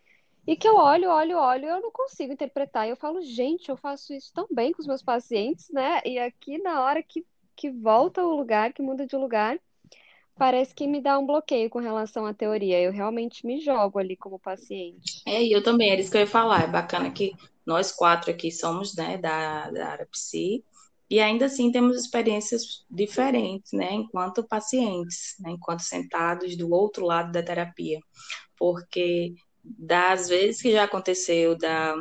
e 0.47 0.57
que 0.57 0.67
eu 0.67 0.77
olho, 0.77 1.11
olho, 1.11 1.39
olho, 1.39 1.67
eu 1.67 1.81
não 1.81 1.91
consigo 1.91 2.33
interpretar. 2.33 2.87
E 2.87 2.91
eu 2.91 2.97
falo, 2.97 3.21
gente, 3.23 3.69
eu 3.69 3.77
faço 3.77 4.13
isso 4.13 4.33
tão 4.33 4.47
bem 4.51 4.73
com 4.73 4.81
os 4.81 4.87
meus 4.87 5.03
pacientes, 5.03 5.71
né? 5.71 6.01
E 6.05 6.19
aqui 6.19 6.59
na 6.59 6.83
hora 6.83 7.03
que, 7.03 7.25
que 7.55 7.71
volta 7.71 8.25
o 8.25 8.37
lugar, 8.37 8.73
que 8.73 8.83
muda 8.83 9.07
de 9.07 9.17
lugar, 9.17 9.59
parece 10.37 10.75
que 10.75 10.87
me 10.87 11.01
dá 11.01 11.19
um 11.19 11.27
bloqueio 11.27 11.69
com 11.69 11.79
relação 11.79 12.25
à 12.25 12.33
teoria. 12.33 12.81
Eu 12.81 12.93
realmente 12.93 13.47
me 13.47 13.61
jogo 13.61 13.99
ali 13.99 14.17
como 14.17 14.39
paciente. 14.39 15.23
É, 15.27 15.43
e 15.43 15.53
eu 15.53 15.63
também, 15.63 15.91
era 15.91 16.01
isso 16.01 16.11
que 16.11 16.17
eu 16.17 16.23
ia 16.23 16.27
falar. 16.27 16.65
É 16.65 16.67
bacana 16.67 17.11
que 17.11 17.33
nós 17.67 17.93
quatro 17.93 18.31
aqui 18.31 18.51
somos, 18.51 18.97
né, 18.97 19.19
da, 19.19 19.71
da 19.71 19.89
área 19.89 20.07
psi, 20.07 20.65
e 21.09 21.21
ainda 21.21 21.47
assim 21.47 21.71
temos 21.71 21.97
experiências 21.97 22.85
diferentes, 22.91 23.73
né, 23.73 23.93
enquanto 23.93 24.43
pacientes, 24.43 25.35
né, 25.41 25.51
enquanto 25.51 25.81
sentados 25.81 26.57
do 26.57 26.73
outro 26.73 27.05
lado 27.05 27.33
da 27.33 27.43
terapia. 27.43 28.01
Porque 28.57 29.35
das 29.79 30.29
vezes 30.29 30.63
que 30.63 30.73
já 30.73 30.85
aconteceu 30.85 31.57
da 31.57 31.97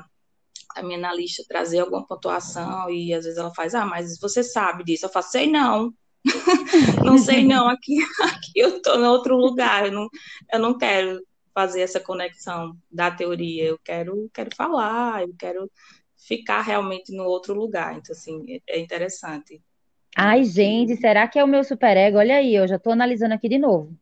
a 0.75 0.83
minha 0.83 0.97
analista 0.97 1.43
trazer 1.47 1.79
alguma 1.79 2.05
pontuação 2.05 2.89
e 2.89 3.13
às 3.13 3.23
vezes 3.23 3.39
ela 3.39 3.53
faz, 3.53 3.73
ah, 3.73 3.85
mas 3.85 4.19
você 4.19 4.43
sabe 4.43 4.83
disso. 4.83 5.05
Eu 5.05 5.09
faço, 5.09 5.31
sei 5.31 5.49
não, 5.49 5.91
não 7.03 7.17
sei 7.17 7.43
não, 7.45 7.67
aqui, 7.67 7.97
aqui 8.21 8.51
eu 8.55 8.77
estou 8.77 8.99
em 8.99 9.05
outro 9.05 9.35
lugar, 9.35 9.87
eu 9.87 9.91
não, 9.91 10.07
eu 10.51 10.59
não 10.59 10.77
quero 10.77 11.21
fazer 11.53 11.81
essa 11.81 11.99
conexão 11.99 12.77
da 12.89 13.09
teoria, 13.11 13.65
eu 13.65 13.79
quero, 13.83 14.29
quero 14.33 14.55
falar, 14.55 15.23
eu 15.23 15.33
quero 15.37 15.69
ficar 16.15 16.61
realmente 16.61 17.15
no 17.15 17.23
outro 17.23 17.53
lugar. 17.53 17.97
Então, 17.97 18.15
assim, 18.15 18.61
é 18.67 18.79
interessante. 18.79 19.61
Ai, 20.15 20.43
gente, 20.43 20.95
será 20.97 21.27
que 21.27 21.39
é 21.39 21.43
o 21.43 21.47
meu 21.47 21.63
superego? 21.63 22.17
Olha 22.17 22.37
aí, 22.37 22.55
eu 22.55 22.67
já 22.67 22.75
estou 22.75 22.93
analisando 22.93 23.33
aqui 23.33 23.49
de 23.49 23.57
novo. 23.57 23.97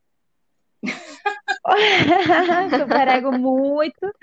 superego 2.80 3.32
muito. 3.32 4.14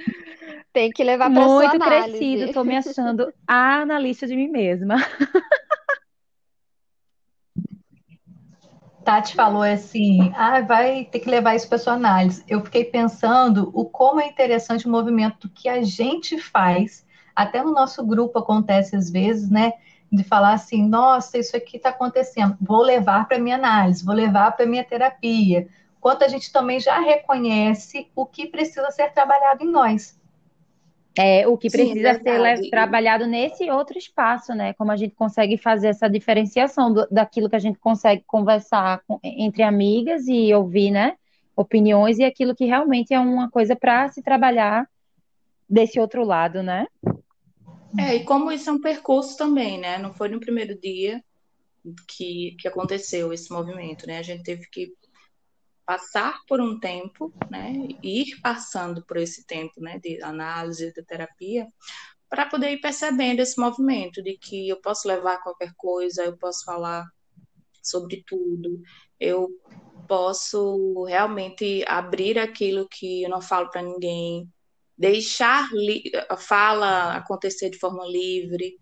Tem 0.72 0.90
que 0.90 1.04
levar 1.04 1.30
para 1.30 1.40
muito 1.42 1.62
sua 1.62 1.70
análise. 1.70 2.18
crescido. 2.18 2.44
Estou 2.44 2.64
me 2.64 2.76
achando 2.76 3.32
analista 3.46 4.26
de 4.26 4.36
mim 4.36 4.48
mesma. 4.48 4.96
Tati 9.04 9.34
falou 9.34 9.62
assim: 9.62 10.32
ah, 10.34 10.62
vai 10.62 11.04
ter 11.04 11.20
que 11.20 11.28
levar 11.28 11.54
isso 11.54 11.68
para 11.68 11.78
sua 11.78 11.92
análise. 11.92 12.42
Eu 12.48 12.64
fiquei 12.64 12.84
pensando 12.84 13.70
o 13.74 13.84
como 13.84 14.20
é 14.20 14.26
interessante 14.26 14.86
o 14.86 14.90
movimento 14.90 15.48
que 15.50 15.68
a 15.68 15.82
gente 15.82 16.38
faz, 16.38 17.06
até 17.36 17.62
no 17.62 17.72
nosso 17.72 18.04
grupo 18.04 18.38
acontece 18.38 18.96
às 18.96 19.10
vezes, 19.10 19.50
né? 19.50 19.74
De 20.10 20.24
falar 20.24 20.54
assim: 20.54 20.88
nossa, 20.88 21.36
isso 21.36 21.54
aqui 21.56 21.76
está 21.76 21.90
acontecendo, 21.90 22.56
vou 22.60 22.82
levar 22.82 23.28
para 23.28 23.38
minha 23.38 23.56
análise, 23.56 24.04
vou 24.04 24.14
levar 24.14 24.52
para 24.52 24.66
minha 24.66 24.84
terapia. 24.84 25.68
Quanto 26.04 26.22
a 26.22 26.28
gente 26.28 26.52
também 26.52 26.78
já 26.78 27.00
reconhece 27.00 28.08
o 28.14 28.26
que 28.26 28.46
precisa 28.46 28.90
ser 28.90 29.10
trabalhado 29.14 29.64
em 29.64 29.70
nós. 29.70 30.20
É, 31.16 31.48
o 31.48 31.56
que 31.56 31.70
precisa 31.70 32.12
Sim, 32.12 32.22
ser 32.22 32.68
trabalhado 32.68 33.26
nesse 33.26 33.70
outro 33.70 33.96
espaço, 33.96 34.52
né? 34.52 34.74
Como 34.74 34.92
a 34.92 34.96
gente 34.96 35.14
consegue 35.14 35.56
fazer 35.56 35.86
essa 35.86 36.06
diferenciação 36.06 36.92
do, 36.92 37.08
daquilo 37.10 37.48
que 37.48 37.56
a 37.56 37.58
gente 37.58 37.78
consegue 37.78 38.22
conversar 38.26 39.02
com, 39.08 39.18
entre 39.24 39.62
amigas 39.62 40.28
e 40.28 40.52
ouvir, 40.52 40.90
né? 40.90 41.16
Opiniões 41.56 42.18
e 42.18 42.24
aquilo 42.24 42.54
que 42.54 42.66
realmente 42.66 43.14
é 43.14 43.18
uma 43.18 43.50
coisa 43.50 43.74
para 43.74 44.06
se 44.10 44.22
trabalhar 44.22 44.86
desse 45.66 45.98
outro 45.98 46.22
lado, 46.22 46.62
né? 46.62 46.86
É, 47.98 48.16
e 48.16 48.24
como 48.24 48.52
isso 48.52 48.68
é 48.68 48.72
um 48.74 48.80
percurso 48.80 49.38
também, 49.38 49.78
né? 49.78 49.96
Não 49.96 50.12
foi 50.12 50.28
no 50.28 50.38
primeiro 50.38 50.78
dia 50.78 51.24
que, 52.06 52.56
que 52.60 52.68
aconteceu 52.68 53.32
esse 53.32 53.50
movimento, 53.50 54.06
né? 54.06 54.18
A 54.18 54.22
gente 54.22 54.42
teve 54.42 54.68
que 54.68 54.92
passar 55.84 56.38
por 56.48 56.60
um 56.60 56.78
tempo, 56.78 57.32
né, 57.50 57.72
ir 58.02 58.40
passando 58.42 59.04
por 59.04 59.16
esse 59.16 59.46
tempo, 59.46 59.80
né, 59.80 59.98
de 59.98 60.22
análise, 60.22 60.92
de 60.92 61.02
terapia, 61.04 61.66
para 62.28 62.46
poder 62.46 62.72
ir 62.72 62.80
percebendo 62.80 63.40
esse 63.40 63.60
movimento 63.60 64.22
de 64.22 64.36
que 64.36 64.68
eu 64.68 64.80
posso 64.80 65.06
levar 65.06 65.42
qualquer 65.42 65.72
coisa, 65.76 66.24
eu 66.24 66.36
posso 66.36 66.64
falar 66.64 67.04
sobre 67.82 68.24
tudo, 68.26 68.80
eu 69.20 69.48
posso 70.08 71.04
realmente 71.04 71.84
abrir 71.86 72.38
aquilo 72.38 72.88
que 72.88 73.22
eu 73.22 73.30
não 73.30 73.40
falo 73.40 73.70
para 73.70 73.82
ninguém, 73.82 74.48
deixar 74.96 75.68
a 76.28 76.36
fala 76.36 77.14
acontecer 77.14 77.70
de 77.70 77.78
forma 77.78 78.04
livre, 78.06 78.78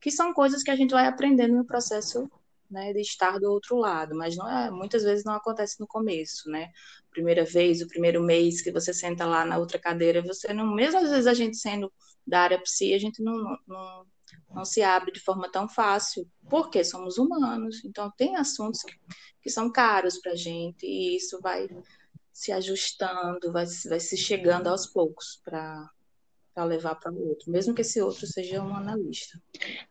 que 0.00 0.10
são 0.10 0.32
coisas 0.32 0.62
que 0.62 0.70
a 0.70 0.76
gente 0.76 0.92
vai 0.92 1.06
aprendendo 1.06 1.54
no 1.54 1.66
processo 1.66 2.30
né, 2.70 2.92
de 2.92 3.00
estar 3.00 3.38
do 3.38 3.50
outro 3.50 3.76
lado, 3.76 4.14
mas 4.14 4.36
não 4.36 4.48
é, 4.48 4.70
muitas 4.70 5.02
vezes 5.02 5.24
não 5.24 5.34
acontece 5.34 5.80
no 5.80 5.86
começo, 5.86 6.48
né? 6.48 6.70
Primeira 7.10 7.44
vez, 7.44 7.80
o 7.80 7.88
primeiro 7.88 8.22
mês 8.22 8.62
que 8.62 8.70
você 8.70 8.94
senta 8.94 9.26
lá 9.26 9.44
na 9.44 9.58
outra 9.58 9.78
cadeira, 9.78 10.22
você 10.22 10.52
não, 10.52 10.66
mesmo 10.74 10.98
às 11.00 11.10
vezes 11.10 11.26
a 11.26 11.34
gente 11.34 11.56
sendo 11.56 11.92
da 12.26 12.40
área 12.40 12.60
psi, 12.60 12.94
a 12.94 12.98
gente 12.98 13.22
não, 13.22 13.58
não, 13.66 14.06
não 14.54 14.64
se 14.64 14.82
abre 14.82 15.12
de 15.12 15.20
forma 15.20 15.50
tão 15.50 15.68
fácil, 15.68 16.28
porque 16.48 16.84
somos 16.84 17.18
humanos, 17.18 17.84
então 17.84 18.10
tem 18.16 18.36
assuntos 18.36 18.82
que, 18.82 18.94
que 19.42 19.50
são 19.50 19.70
caros 19.70 20.18
para 20.18 20.32
a 20.32 20.36
gente 20.36 20.86
e 20.86 21.16
isso 21.16 21.40
vai 21.40 21.68
se 22.32 22.52
ajustando, 22.52 23.52
vai, 23.52 23.66
vai 23.88 24.00
se 24.00 24.16
chegando 24.16 24.68
aos 24.68 24.86
poucos 24.86 25.40
para 25.44 25.90
para 26.54 26.64
levar 26.64 26.94
para 26.96 27.12
o 27.12 27.28
outro, 27.28 27.50
mesmo 27.50 27.74
que 27.74 27.82
esse 27.82 28.00
outro 28.00 28.26
seja 28.26 28.62
um 28.62 28.74
analista. 28.74 29.40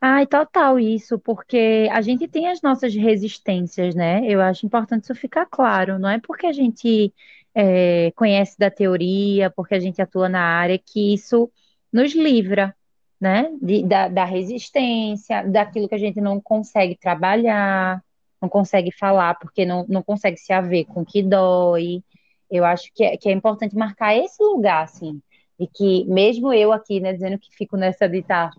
Ai, 0.00 0.26
total 0.26 0.78
isso, 0.78 1.18
porque 1.18 1.88
a 1.90 2.00
gente 2.02 2.28
tem 2.28 2.48
as 2.48 2.60
nossas 2.62 2.94
resistências, 2.94 3.94
né? 3.94 4.22
Eu 4.26 4.40
acho 4.40 4.66
importante 4.66 5.04
isso 5.04 5.14
ficar 5.14 5.46
claro. 5.46 5.98
Não 5.98 6.08
é 6.08 6.18
porque 6.20 6.46
a 6.46 6.52
gente 6.52 7.12
é, 7.54 8.10
conhece 8.12 8.58
da 8.58 8.70
teoria, 8.70 9.50
porque 9.50 9.74
a 9.74 9.80
gente 9.80 10.00
atua 10.02 10.28
na 10.28 10.42
área, 10.42 10.78
que 10.78 11.14
isso 11.14 11.50
nos 11.92 12.14
livra, 12.14 12.74
né? 13.20 13.50
De, 13.60 13.82
da, 13.84 14.08
da 14.08 14.24
resistência, 14.24 15.42
daquilo 15.44 15.88
que 15.88 15.94
a 15.94 15.98
gente 15.98 16.20
não 16.20 16.40
consegue 16.40 16.96
trabalhar, 16.96 18.02
não 18.40 18.48
consegue 18.48 18.92
falar, 18.92 19.38
porque 19.38 19.64
não, 19.64 19.86
não 19.88 20.02
consegue 20.02 20.36
se 20.36 20.52
haver 20.52 20.84
com 20.86 21.02
o 21.02 21.06
que 21.06 21.22
dói. 21.22 22.02
Eu 22.50 22.64
acho 22.64 22.92
que 22.94 23.04
é, 23.04 23.16
que 23.16 23.28
é 23.28 23.32
importante 23.32 23.76
marcar 23.76 24.14
esse 24.16 24.42
lugar, 24.42 24.84
assim 24.84 25.20
e 25.60 25.66
que 25.66 26.06
mesmo 26.06 26.52
eu 26.54 26.72
aqui, 26.72 26.98
né, 27.00 27.12
dizendo 27.12 27.38
que 27.38 27.54
fico 27.54 27.76
nessa 27.76 28.08
de 28.08 28.20
estar 28.20 28.50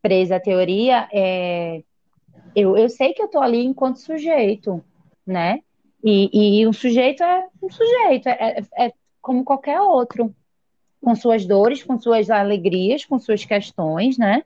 presa 0.00 0.36
à 0.36 0.40
teoria, 0.40 1.08
é, 1.12 1.82
eu, 2.54 2.76
eu 2.76 2.88
sei 2.88 3.12
que 3.12 3.20
eu 3.20 3.26
estou 3.26 3.42
ali 3.42 3.64
enquanto 3.64 3.96
sujeito, 3.96 4.82
né? 5.26 5.60
E, 6.04 6.60
e 6.60 6.66
um 6.68 6.72
sujeito 6.72 7.24
é 7.24 7.48
um 7.60 7.68
sujeito, 7.68 8.28
é, 8.28 8.60
é, 8.76 8.86
é 8.86 8.92
como 9.20 9.42
qualquer 9.42 9.80
outro, 9.80 10.32
com 11.02 11.16
suas 11.16 11.44
dores, 11.44 11.82
com 11.82 12.00
suas 12.00 12.30
alegrias, 12.30 13.04
com 13.04 13.18
suas 13.18 13.44
questões, 13.44 14.16
né? 14.16 14.44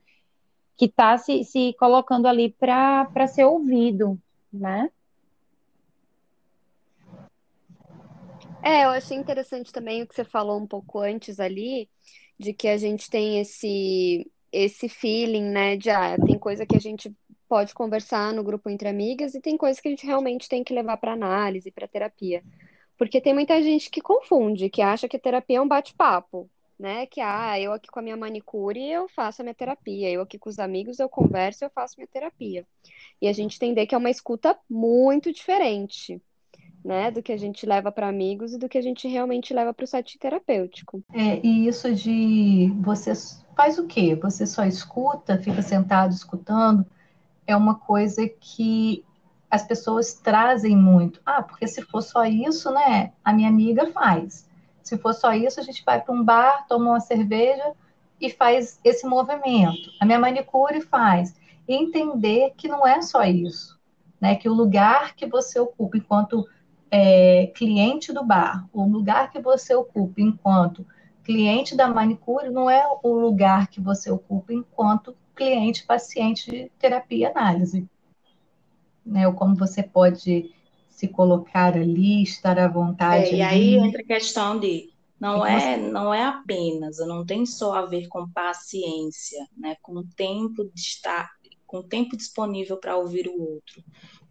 Que 0.78 0.86
está 0.86 1.18
se, 1.18 1.44
se 1.44 1.74
colocando 1.78 2.26
ali 2.26 2.50
para 2.58 3.26
ser 3.28 3.44
ouvido, 3.44 4.18
né? 4.50 4.90
É, 8.62 8.84
eu 8.84 8.90
achei 8.90 9.16
interessante 9.16 9.72
também 9.72 10.02
o 10.02 10.06
que 10.06 10.14
você 10.14 10.24
falou 10.24 10.58
um 10.58 10.66
pouco 10.66 10.98
antes 10.98 11.40
ali, 11.40 11.88
de 12.38 12.52
que 12.52 12.68
a 12.68 12.76
gente 12.76 13.08
tem 13.10 13.40
esse 13.40 14.30
esse 14.52 14.88
feeling, 14.88 15.44
né, 15.44 15.76
de 15.76 15.90
ah, 15.90 16.16
tem 16.26 16.36
coisa 16.36 16.66
que 16.66 16.76
a 16.76 16.80
gente 16.80 17.14
pode 17.48 17.72
conversar 17.72 18.32
no 18.32 18.42
grupo 18.42 18.68
entre 18.68 18.88
amigas 18.88 19.34
e 19.34 19.40
tem 19.40 19.56
coisa 19.56 19.80
que 19.80 19.86
a 19.86 19.90
gente 19.92 20.04
realmente 20.04 20.48
tem 20.48 20.64
que 20.64 20.74
levar 20.74 20.96
para 20.96 21.12
análise, 21.12 21.70
para 21.70 21.86
terapia. 21.86 22.42
Porque 22.98 23.20
tem 23.20 23.32
muita 23.32 23.62
gente 23.62 23.90
que 23.90 24.00
confunde, 24.00 24.68
que 24.68 24.82
acha 24.82 25.08
que 25.08 25.18
terapia 25.18 25.58
é 25.58 25.60
um 25.60 25.68
bate-papo, 25.68 26.50
né? 26.78 27.06
Que 27.06 27.20
ah, 27.20 27.60
eu 27.60 27.72
aqui 27.72 27.88
com 27.88 28.00
a 28.00 28.02
minha 28.02 28.16
manicure 28.16 28.90
eu 28.90 29.08
faço 29.08 29.42
a 29.42 29.44
minha 29.44 29.54
terapia, 29.54 30.10
eu 30.10 30.22
aqui 30.22 30.38
com 30.38 30.50
os 30.50 30.58
amigos 30.58 30.98
eu 30.98 31.08
converso, 31.08 31.64
eu 31.64 31.70
faço 31.70 31.94
minha 31.96 32.08
terapia. 32.08 32.66
E 33.22 33.28
a 33.28 33.32
gente 33.32 33.56
entender 33.56 33.86
que 33.86 33.94
é 33.94 33.98
uma 33.98 34.10
escuta 34.10 34.58
muito 34.68 35.32
diferente 35.32 36.20
né, 36.84 37.10
do 37.10 37.22
que 37.22 37.32
a 37.32 37.36
gente 37.36 37.66
leva 37.66 37.92
para 37.92 38.08
amigos 38.08 38.52
e 38.52 38.58
do 38.58 38.68
que 38.68 38.78
a 38.78 38.82
gente 38.82 39.06
realmente 39.06 39.52
leva 39.52 39.72
para 39.72 39.84
o 39.84 39.86
site 39.86 40.18
terapêutico. 40.18 41.02
É, 41.12 41.44
e 41.46 41.68
isso 41.68 41.94
de 41.94 42.72
você 42.80 43.12
faz 43.54 43.78
o 43.78 43.86
quê? 43.86 44.14
Você 44.16 44.46
só 44.46 44.64
escuta, 44.64 45.38
fica 45.38 45.62
sentado 45.62 46.12
escutando, 46.12 46.86
é 47.46 47.56
uma 47.56 47.74
coisa 47.74 48.26
que 48.40 49.04
as 49.50 49.66
pessoas 49.66 50.14
trazem 50.14 50.76
muito. 50.76 51.20
Ah, 51.26 51.42
porque 51.42 51.66
se 51.66 51.82
for 51.82 52.02
só 52.02 52.24
isso, 52.24 52.70
né, 52.70 53.12
a 53.24 53.32
minha 53.32 53.48
amiga 53.48 53.90
faz. 53.90 54.48
Se 54.82 54.96
for 54.96 55.12
só 55.12 55.32
isso, 55.32 55.60
a 55.60 55.62
gente 55.62 55.84
vai 55.84 56.00
para 56.00 56.14
um 56.14 56.24
bar, 56.24 56.66
toma 56.66 56.90
uma 56.90 57.00
cerveja 57.00 57.72
e 58.20 58.30
faz 58.30 58.78
esse 58.84 59.06
movimento. 59.06 59.90
A 60.00 60.06
minha 60.06 60.18
manicure 60.18 60.80
faz. 60.80 61.34
E 61.68 61.74
entender 61.74 62.54
que 62.56 62.68
não 62.68 62.86
é 62.86 63.00
só 63.02 63.22
isso, 63.22 63.78
né? 64.20 64.34
Que 64.34 64.48
o 64.48 64.54
lugar 64.54 65.14
que 65.14 65.26
você 65.26 65.58
ocupa 65.60 65.96
enquanto 65.96 66.46
é, 66.90 67.46
cliente 67.54 68.12
do 68.12 68.24
bar, 68.24 68.68
o 68.72 68.84
lugar 68.84 69.30
que 69.30 69.40
você 69.40 69.74
ocupa 69.74 70.20
enquanto 70.20 70.84
cliente 71.22 71.76
da 71.76 71.88
manicure 71.88 72.50
não 72.50 72.68
é 72.68 72.84
o 73.02 73.14
lugar 73.14 73.68
que 73.68 73.80
você 73.80 74.10
ocupa 74.10 74.52
enquanto 74.52 75.16
cliente 75.34 75.86
paciente 75.86 76.50
de 76.50 76.72
terapia 76.78 77.18
e 77.18 77.30
análise. 77.30 77.88
Né? 79.06 79.28
Ou 79.28 79.34
como 79.34 79.54
você 79.54 79.82
pode 79.82 80.52
se 80.88 81.08
colocar 81.08 81.74
ali, 81.74 82.22
estar 82.22 82.58
à 82.58 82.68
vontade. 82.68 83.30
É, 83.30 83.34
e 83.36 83.42
aí 83.42 83.74
entra 83.76 84.02
a 84.02 84.04
questão 84.04 84.58
de 84.58 84.90
não 85.18 85.46
é, 85.46 85.76
não 85.76 86.12
é 86.12 86.24
apenas, 86.24 86.98
não 86.98 87.24
tem 87.24 87.46
só 87.46 87.74
a 87.74 87.86
ver 87.86 88.08
com 88.08 88.28
paciência, 88.30 89.46
né? 89.56 89.76
com 89.82 90.02
tempo 90.02 90.64
de 90.64 90.80
estar, 90.80 91.30
com 91.66 91.82
tempo 91.82 92.16
disponível 92.16 92.76
para 92.76 92.96
ouvir 92.96 93.28
o 93.28 93.40
outro, 93.40 93.84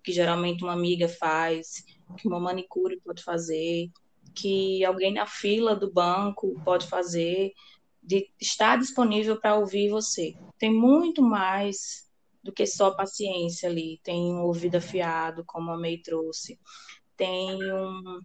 que 0.03 0.11
geralmente 0.11 0.63
uma 0.63 0.73
amiga 0.73 1.07
faz, 1.07 1.85
que 2.17 2.27
uma 2.27 2.39
manicure 2.39 2.99
pode 3.01 3.23
fazer, 3.23 3.89
que 4.33 4.83
alguém 4.85 5.13
na 5.13 5.25
fila 5.25 5.75
do 5.75 5.91
banco 5.91 6.59
pode 6.63 6.87
fazer, 6.87 7.53
de 8.01 8.29
estar 8.39 8.77
disponível 8.77 9.39
para 9.39 9.55
ouvir 9.55 9.89
você. 9.89 10.35
Tem 10.57 10.73
muito 10.73 11.21
mais 11.21 12.09
do 12.43 12.51
que 12.51 12.65
só 12.65 12.91
paciência 12.91 13.69
ali. 13.69 13.99
Tem 14.03 14.33
um 14.33 14.43
ouvido 14.43 14.75
afiado, 14.75 15.43
como 15.45 15.71
a 15.71 15.77
May 15.77 15.97
trouxe. 15.97 16.59
Tem 17.15 17.55
um, 17.71 18.21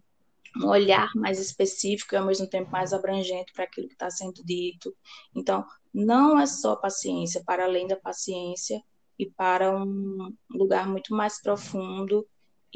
um 0.57 0.67
olhar 0.67 1.09
mais 1.15 1.39
específico 1.39 2.15
e 2.15 2.17
ao 2.17 2.25
mesmo 2.25 2.47
tempo 2.47 2.71
mais 2.71 2.93
abrangente 2.93 3.51
para 3.53 3.65
aquilo 3.65 3.87
que 3.87 3.93
está 3.93 4.09
sendo 4.09 4.43
dito. 4.43 4.95
Então, 5.35 5.65
não 5.93 6.39
é 6.39 6.45
só 6.45 6.75
paciência, 6.75 7.43
para 7.45 7.65
além 7.65 7.87
da 7.87 7.95
paciência 7.95 8.81
e 9.17 9.29
para 9.29 9.77
um 9.77 10.33
lugar 10.49 10.87
muito 10.87 11.13
mais 11.13 11.41
profundo 11.41 12.27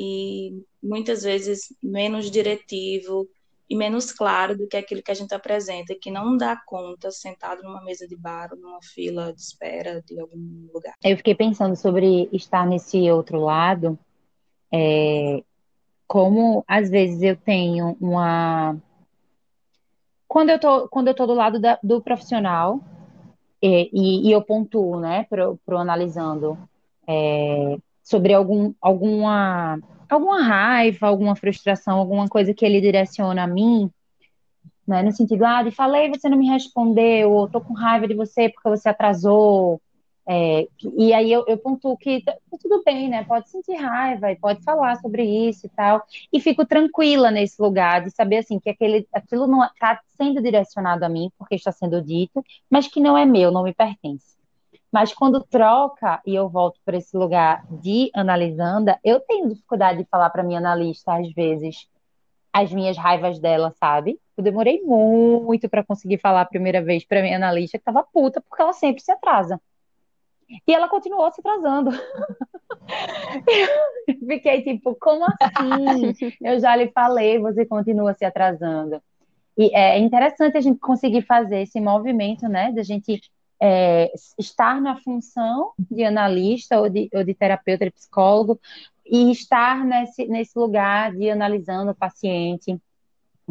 e 0.02 0.64
muitas 0.82 1.24
vezes 1.24 1.76
menos 1.84 2.32
diretivo 2.32 3.28
e 3.70 3.76
menos 3.76 4.14
claro 4.14 4.58
do 4.58 4.66
que 4.66 4.78
aquilo 4.78 5.04
que 5.04 5.12
a 5.12 5.14
gente 5.14 5.36
apresenta, 5.36 5.94
que 5.94 6.10
não 6.10 6.38
dá 6.38 6.56
conta 6.66 7.12
sentado 7.12 7.62
numa 7.64 7.84
mesa 7.84 8.08
de 8.08 8.16
bar 8.16 8.48
ou 8.54 8.58
numa 8.58 8.80
fila 8.82 9.34
de 9.34 9.42
espera 9.42 10.02
de 10.08 10.18
algum 10.18 10.70
lugar. 10.74 10.94
Eu 11.04 11.18
fiquei 11.18 11.36
pensando 11.36 11.76
sobre 11.76 12.30
estar 12.32 12.66
nesse 12.66 13.12
outro 13.12 13.42
lado, 13.42 14.00
é, 14.72 15.44
como 16.08 16.64
às 16.66 16.90
vezes 16.90 17.22
eu 17.22 17.36
tenho 17.36 17.98
uma. 18.00 18.78
Quando 20.30 20.50
eu 20.50 20.60
tô, 20.60 20.88
quando 20.88 21.10
eu 21.10 21.14
tô 21.14 21.28
do 21.28 21.34
lado 21.34 21.60
da, 21.60 21.78
do 21.84 22.02
profissional, 22.02 22.80
é, 23.62 23.90
e, 23.92 24.30
e, 24.30 24.32
eu 24.32 24.42
pontuo, 24.42 24.98
né, 24.98 25.26
pro, 25.30 25.60
pro 25.66 25.78
analisando 25.78 26.58
é, 27.06 27.78
sobre 28.10 28.34
algum, 28.34 28.74
alguma 28.82 29.80
alguma 30.10 30.42
raiva, 30.42 31.06
alguma 31.06 31.36
frustração, 31.36 32.00
alguma 32.00 32.28
coisa 32.28 32.52
que 32.52 32.66
ele 32.66 32.82
direciona 32.82 33.44
a 33.44 33.48
mim, 33.48 33.92
né, 34.88 35.04
no 35.04 35.12
sentido, 35.12 35.46
ah, 35.46 35.62
de 35.62 35.70
falei, 35.70 36.10
você 36.10 36.28
não 36.28 36.38
me 36.38 36.50
respondeu, 36.50 37.32
ou 37.32 37.48
tô 37.48 37.62
com 37.62 37.76
raiva 37.76 38.08
de 38.08 38.16
você 38.16 38.50
porque 38.50 38.68
você 38.68 38.90
atrasou, 38.90 39.80
é, 40.28 40.68
e 40.98 41.14
aí 41.14 41.32
eu, 41.32 41.46
eu 41.48 41.60
pontuo 41.60 41.96
que 41.96 42.24
tá, 42.24 42.32
tá 42.32 42.58
tudo 42.60 42.82
bem, 42.84 43.08
né, 43.08 43.24
pode 43.24 43.48
sentir 43.50 43.76
raiva 43.76 44.32
e 44.32 44.36
pode 44.36 44.64
falar 44.64 44.96
sobre 44.96 45.24
isso 45.24 45.68
e 45.68 45.70
tal, 45.70 46.02
e 46.34 46.40
fico 46.40 46.66
tranquila 46.66 47.30
nesse 47.30 47.62
lugar 47.62 48.04
de 48.04 48.10
saber, 48.10 48.38
assim, 48.38 48.60
que 48.60 48.72
aquele, 48.72 49.08
aquilo 49.14 49.46
não 49.46 49.64
está 49.64 50.00
sendo 50.18 50.42
direcionado 50.42 51.06
a 51.06 51.10
mim, 51.10 51.32
porque 51.38 51.54
está 51.54 51.72
sendo 51.72 52.02
dito, 52.02 52.44
mas 52.68 52.88
que 52.88 53.00
não 53.00 53.16
é 53.16 53.28
meu, 53.28 53.52
não 53.52 53.64
me 53.64 53.74
pertence. 53.76 54.39
Mas 54.92 55.14
quando 55.14 55.44
troca 55.44 56.20
e 56.26 56.34
eu 56.34 56.50
volto 56.50 56.80
para 56.84 56.98
esse 56.98 57.16
lugar 57.16 57.64
de 57.70 58.10
analisanda, 58.14 59.00
eu 59.04 59.20
tenho 59.20 59.50
dificuldade 59.50 60.00
de 60.00 60.10
falar 60.10 60.30
para 60.32 60.44
minha 60.44 60.60
analista, 60.60 61.14
às 61.14 61.32
vezes, 61.32 61.88
as 62.52 62.72
minhas 62.72 62.98
raivas 62.98 63.40
dela, 63.40 63.74
sabe? 63.80 64.20
Eu 64.36 64.44
demorei 64.44 64.82
muito 64.82 65.70
para 65.70 65.84
conseguir 65.84 66.18
falar 66.18 66.42
a 66.42 66.46
primeira 66.46 66.82
vez 66.82 67.06
para 67.06 67.22
minha 67.22 67.36
analista 67.36 67.78
que 67.78 67.82
estava 67.82 68.04
puta 68.04 68.42
porque 68.42 68.62
ela 68.62 68.74
sempre 68.74 69.02
se 69.02 69.12
atrasa. 69.12 69.62
E 70.68 70.74
ela 70.74 70.90
continuou 70.90 71.32
se 71.32 71.42
atrasando. 71.42 71.92
Fiquei 74.28 74.64
tipo, 74.64 74.96
como 74.96 75.26
assim? 75.26 76.16
Eu 76.42 76.60
já 76.60 76.76
lhe 76.76 76.92
falei, 76.92 77.38
você 77.38 77.64
continua 77.66 78.16
se 78.16 78.26
atrasando. 78.26 79.00
E 79.56 79.76
é 79.76 80.00
interessante 80.00 80.58
a 80.58 80.62
gente 80.62 80.80
conseguir 80.80 81.22
fazer 81.22 81.62
esse 81.62 81.80
movimento, 81.80 82.48
né? 82.48 82.72
Da 82.72 82.82
gente 82.82 83.22
é, 83.62 84.12
estar 84.38 84.80
na 84.82 84.96
função 84.98 85.72
de 85.78 86.04
analista 86.04 86.80
ou 86.80 86.90
de, 86.90 87.10
ou 87.14 87.24
de 87.24 87.34
terapeuta, 87.34 87.86
de 87.86 87.92
psicólogo, 87.92 88.60
e 89.06 89.32
estar 89.32 89.84
nesse, 89.84 90.26
nesse 90.28 90.58
lugar 90.58 91.14
de 91.14 91.30
analisando 91.30 91.92
o 91.92 91.96
paciente, 91.96 92.80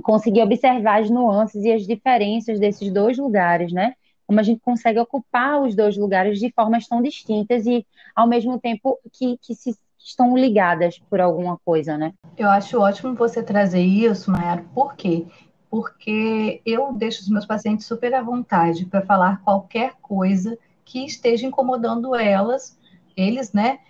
conseguir 0.03 0.43
observar 0.43 1.03
as 1.03 1.11
nuances 1.11 1.65
e 1.65 1.73
as 1.73 1.87
diferenças 1.87 2.61
desses 2.61 2.93
dois 2.93 3.19
lugares, 3.19 3.73
né? 3.73 3.95
Como 4.27 4.39
a 4.39 4.43
gente 4.43 4.61
consegue 4.61 5.01
ocupar 5.01 5.61
os 5.63 5.75
dois 5.75 5.97
lugares 5.97 6.39
de 6.39 6.53
formas 6.53 6.87
tão 6.87 7.03
distintas 7.03 7.67
e, 7.67 7.85
ao 8.15 8.27
mesmo 8.27 8.59
tempo, 8.61 8.99
que, 9.13 9.37
que 9.39 9.55
se 9.55 9.75
estão 9.99 10.37
ligadas 10.37 10.99
por 11.11 11.21
alguma 11.21 11.59
coisa, 11.65 11.99
né? 11.99 12.13
Eu 12.37 12.49
acho 12.49 12.81
ótimo 12.81 13.15
você 13.15 13.43
trazer 13.43 13.83
isso, 13.83 14.31
Mayara, 14.31 14.65
por 14.75 14.95
quê? 14.95 15.27
Porque 15.71 16.63
eu 16.65 16.93
deixo 16.93 17.23
os 17.23 17.29
meus 17.29 17.45
pacientes 17.45 17.87
super 17.87 18.15
à 18.15 18.23
vontade 18.23 18.87
para 18.87 19.03
falar 19.03 19.43
qualquer 19.43 19.95
coisa 20.01 20.59
que 20.85 21.05
esteja 21.05 21.47
incomodando 21.47 22.15
elas, 22.15 22.79
eles, 23.17 23.53
né, 23.53 23.81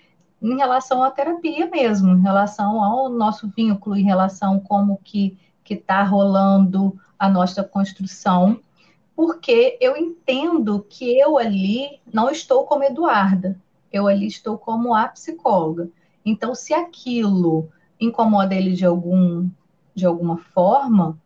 em 0.40 0.56
relação 0.56 1.02
à 1.02 1.10
terapia 1.10 1.68
mesmo, 1.68 2.12
em 2.12 2.22
relação 2.22 2.82
ao 2.82 3.08
nosso 3.08 3.52
vínculo, 3.56 3.96
em 3.96 4.04
relação 4.04 4.58
como 4.60 5.00
que 5.02 5.36
que 5.68 5.74
está 5.74 6.02
rolando 6.02 6.98
a 7.18 7.28
nossa 7.28 7.62
construção, 7.62 8.58
porque 9.14 9.76
eu 9.82 9.98
entendo 9.98 10.82
que 10.88 11.18
eu 11.18 11.36
ali 11.36 12.00
não 12.10 12.30
estou 12.30 12.64
como 12.64 12.84
Eduarda, 12.84 13.60
eu 13.92 14.06
ali 14.06 14.26
estou 14.26 14.56
como 14.56 14.94
a 14.94 15.06
psicóloga. 15.08 15.90
Então, 16.24 16.54
se 16.54 16.72
aquilo 16.72 17.68
incomoda 18.00 18.54
ele 18.54 18.72
de 18.72 18.86
algum 18.86 19.46
de 19.94 20.06
alguma 20.06 20.38
forma, 20.38 21.18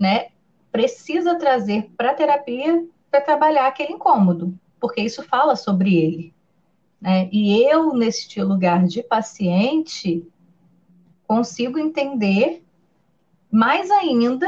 né, 0.00 0.28
precisa 0.72 1.34
trazer 1.34 1.90
para 1.96 2.12
a 2.12 2.14
terapia 2.14 2.86
para 3.10 3.20
trabalhar 3.20 3.66
aquele 3.66 3.92
incômodo, 3.92 4.58
porque 4.80 5.02
isso 5.02 5.22
fala 5.22 5.54
sobre 5.54 5.96
ele. 5.96 6.34
Né? 7.00 7.28
E 7.30 7.62
eu, 7.62 7.92
neste 7.92 8.42
lugar 8.42 8.84
de 8.84 9.02
paciente, 9.02 10.26
consigo 11.26 11.78
entender 11.78 12.64
mais 13.50 13.90
ainda 13.90 14.46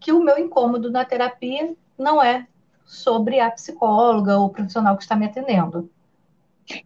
que 0.00 0.12
o 0.12 0.22
meu 0.22 0.38
incômodo 0.38 0.90
na 0.90 1.04
terapia 1.04 1.74
não 1.98 2.22
é 2.22 2.46
sobre 2.84 3.40
a 3.40 3.50
psicóloga 3.50 4.38
ou 4.38 4.46
o 4.46 4.50
profissional 4.50 4.96
que 4.96 5.02
está 5.02 5.16
me 5.16 5.26
atendendo. 5.26 5.90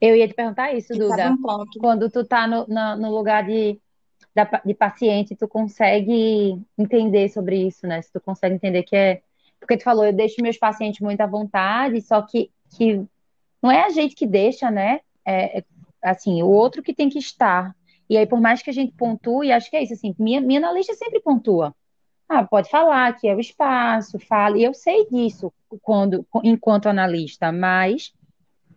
Eu 0.00 0.16
ia 0.16 0.26
te 0.26 0.34
perguntar 0.34 0.72
isso, 0.72 0.92
Duda. 0.94 1.30
Um 1.30 1.66
quando 1.78 2.10
tu 2.10 2.20
está 2.20 2.46
no, 2.46 2.66
no 2.66 3.14
lugar 3.14 3.44
de 3.44 3.80
da, 4.44 4.62
de 4.64 4.74
paciente, 4.74 5.34
tu 5.34 5.48
consegue 5.48 6.60
entender 6.76 7.28
sobre 7.28 7.66
isso, 7.66 7.86
né? 7.86 8.00
Se 8.00 8.12
tu 8.12 8.20
consegue 8.20 8.54
entender 8.54 8.84
que 8.84 8.94
é. 8.94 9.22
Porque 9.58 9.76
tu 9.76 9.82
falou, 9.82 10.04
eu 10.06 10.12
deixo 10.12 10.40
meus 10.40 10.56
pacientes 10.56 11.00
muito 11.00 11.20
à 11.20 11.26
vontade, 11.26 12.00
só 12.00 12.22
que, 12.22 12.50
que 12.70 13.04
não 13.60 13.70
é 13.70 13.84
a 13.84 13.90
gente 13.90 14.14
que 14.14 14.26
deixa, 14.26 14.70
né? 14.70 15.00
É, 15.24 15.58
é, 15.58 15.64
assim, 16.02 16.42
o 16.42 16.46
outro 16.46 16.82
que 16.82 16.94
tem 16.94 17.08
que 17.08 17.18
estar. 17.18 17.74
E 18.08 18.16
aí, 18.16 18.26
por 18.26 18.40
mais 18.40 18.62
que 18.62 18.70
a 18.70 18.72
gente 18.72 18.92
pontue, 18.92 19.50
acho 19.50 19.68
que 19.68 19.76
é 19.76 19.82
isso, 19.82 19.94
assim, 19.94 20.14
minha, 20.18 20.40
minha 20.40 20.60
analista 20.60 20.94
sempre 20.94 21.20
pontua. 21.20 21.74
Ah, 22.28 22.44
pode 22.44 22.70
falar 22.70 23.12
que 23.14 23.26
é 23.26 23.34
o 23.34 23.40
espaço, 23.40 24.18
fala, 24.18 24.56
e 24.58 24.62
eu 24.62 24.74
sei 24.74 25.06
disso 25.06 25.52
quando, 25.82 26.24
enquanto 26.44 26.86
analista, 26.86 27.50
mas 27.50 28.12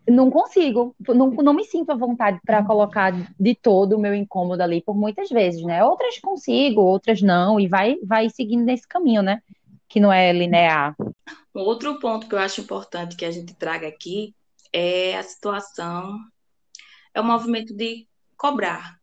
não 0.09 0.31
consigo, 0.31 0.95
não, 1.07 1.29
não 1.29 1.53
me 1.53 1.63
sinto 1.63 1.91
à 1.91 1.95
vontade 1.95 2.39
para 2.45 2.63
colocar 2.65 3.11
de 3.39 3.55
todo 3.55 3.95
o 3.95 3.99
meu 3.99 4.13
incômodo 4.13 4.61
ali 4.61 4.81
por 4.81 4.95
muitas 4.95 5.29
vezes, 5.29 5.61
né? 5.63 5.83
Outras 5.83 6.19
consigo, 6.19 6.81
outras 6.81 7.21
não, 7.21 7.59
e 7.59 7.67
vai, 7.67 7.97
vai 8.03 8.29
seguindo 8.29 8.63
nesse 8.63 8.87
caminho, 8.87 9.21
né? 9.21 9.41
Que 9.87 9.99
não 9.99 10.11
é 10.11 10.31
linear. 10.33 10.95
Outro 11.53 11.99
ponto 11.99 12.27
que 12.27 12.33
eu 12.33 12.39
acho 12.39 12.61
importante 12.61 13.15
que 13.15 13.25
a 13.25 13.31
gente 13.31 13.53
traga 13.53 13.87
aqui 13.87 14.33
é 14.73 15.17
a 15.17 15.23
situação, 15.23 16.17
é 17.13 17.21
o 17.21 17.25
movimento 17.25 17.75
de 17.75 18.07
cobrar, 18.37 18.97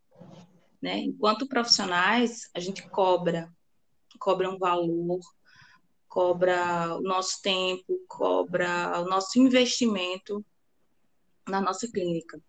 né? 0.83 0.99
Enquanto 0.99 1.49
profissionais, 1.49 2.51
a 2.55 2.61
gente 2.61 2.89
cobra, 2.89 3.49
cobra 4.19 4.51
um 4.51 4.59
valor, 4.59 5.21
cobra 6.09 6.97
o 6.97 7.03
nosso 7.03 7.41
tempo, 7.41 8.01
cobra 8.09 9.01
o 9.01 9.05
nosso 9.05 9.39
investimento 9.39 10.45
na 11.49 11.61
nossa 11.61 11.91
clínica. 11.91 12.41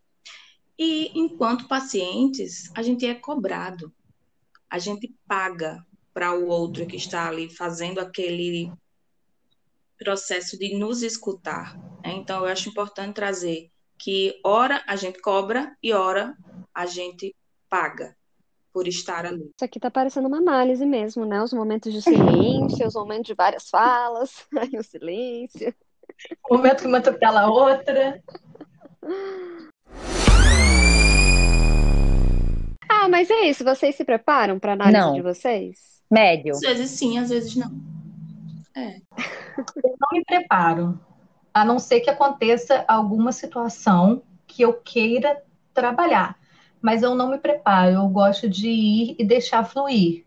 E 0.78 1.12
enquanto 1.14 1.68
pacientes, 1.68 2.72
a 2.76 2.82
gente 2.82 3.06
é 3.06 3.14
cobrado, 3.14 3.94
a 4.70 4.80
gente 4.80 5.14
paga 5.28 5.86
para 6.14 6.34
o 6.34 6.48
outro 6.48 6.86
que 6.86 6.96
está 6.96 7.28
ali 7.28 7.50
fazendo 7.50 8.00
aquele 8.00 8.72
processo 9.98 10.58
de 10.58 10.78
nos 10.78 11.04
escutar. 11.04 11.78
Né? 12.04 12.14
Então, 12.14 12.46
eu 12.46 12.52
acho 12.52 12.70
importante 12.70 13.16
trazer 13.16 13.70
que, 13.98 14.40
ora, 14.44 14.82
a 14.88 14.96
gente 14.96 15.22
cobra 15.22 15.76
e, 15.84 15.92
ora, 15.92 16.36
a 16.74 16.86
gente 16.86 17.36
paga 17.70 18.16
por 18.72 18.88
estar 18.88 19.26
ali. 19.26 19.52
Isso 19.56 19.66
aqui 19.66 19.78
está 19.78 19.92
parecendo 19.92 20.28
uma 20.28 20.38
análise 20.38 20.86
mesmo, 20.86 21.26
né? 21.26 21.42
Os 21.44 21.52
momentos 21.52 21.92
de 21.92 22.02
silêncio, 22.02 22.88
os 22.88 22.94
momentos 22.94 23.26
de 23.26 23.34
várias 23.34 23.70
falas, 23.70 24.48
aí 24.58 24.78
o 24.78 24.84
silêncio. 24.84 25.76
O 26.50 26.56
momento 26.56 26.82
que 26.82 26.88
uma 26.88 27.00
atropela 27.00 27.42
a 27.42 27.52
outra. 27.52 28.24
Ah, 32.90 33.08
mas 33.10 33.30
é 33.30 33.50
isso. 33.50 33.64
Vocês 33.64 33.96
se 33.96 34.04
preparam 34.04 34.60
para 34.60 34.74
análise 34.74 34.98
não. 34.98 35.14
de 35.14 35.22
vocês? 35.22 35.78
Médio. 36.12 36.54
Às 36.54 36.62
vezes 36.62 36.92
sim, 36.92 37.18
às 37.18 37.30
vezes 37.30 37.56
não. 37.56 37.72
É. 38.76 38.98
Eu 39.58 39.96
não 40.00 40.10
me 40.14 40.24
preparo, 40.26 41.00
a 41.54 41.64
não 41.66 41.80
ser 41.80 42.00
que 42.00 42.10
aconteça 42.10 42.84
alguma 42.88 43.32
situação 43.32 44.24
que 44.48 44.62
eu 44.62 44.74
queira 44.74 45.42
trabalhar. 45.74 46.38
mas 46.82 47.04
eu 47.04 47.14
não 47.14 47.30
me 47.30 47.38
preparo, 47.38 47.92
eu 47.92 48.08
gosto 48.08 48.50
de 48.50 48.70
ir 48.70 49.16
e 49.20 49.24
deixar 49.24 49.64
fluir. 49.66 50.26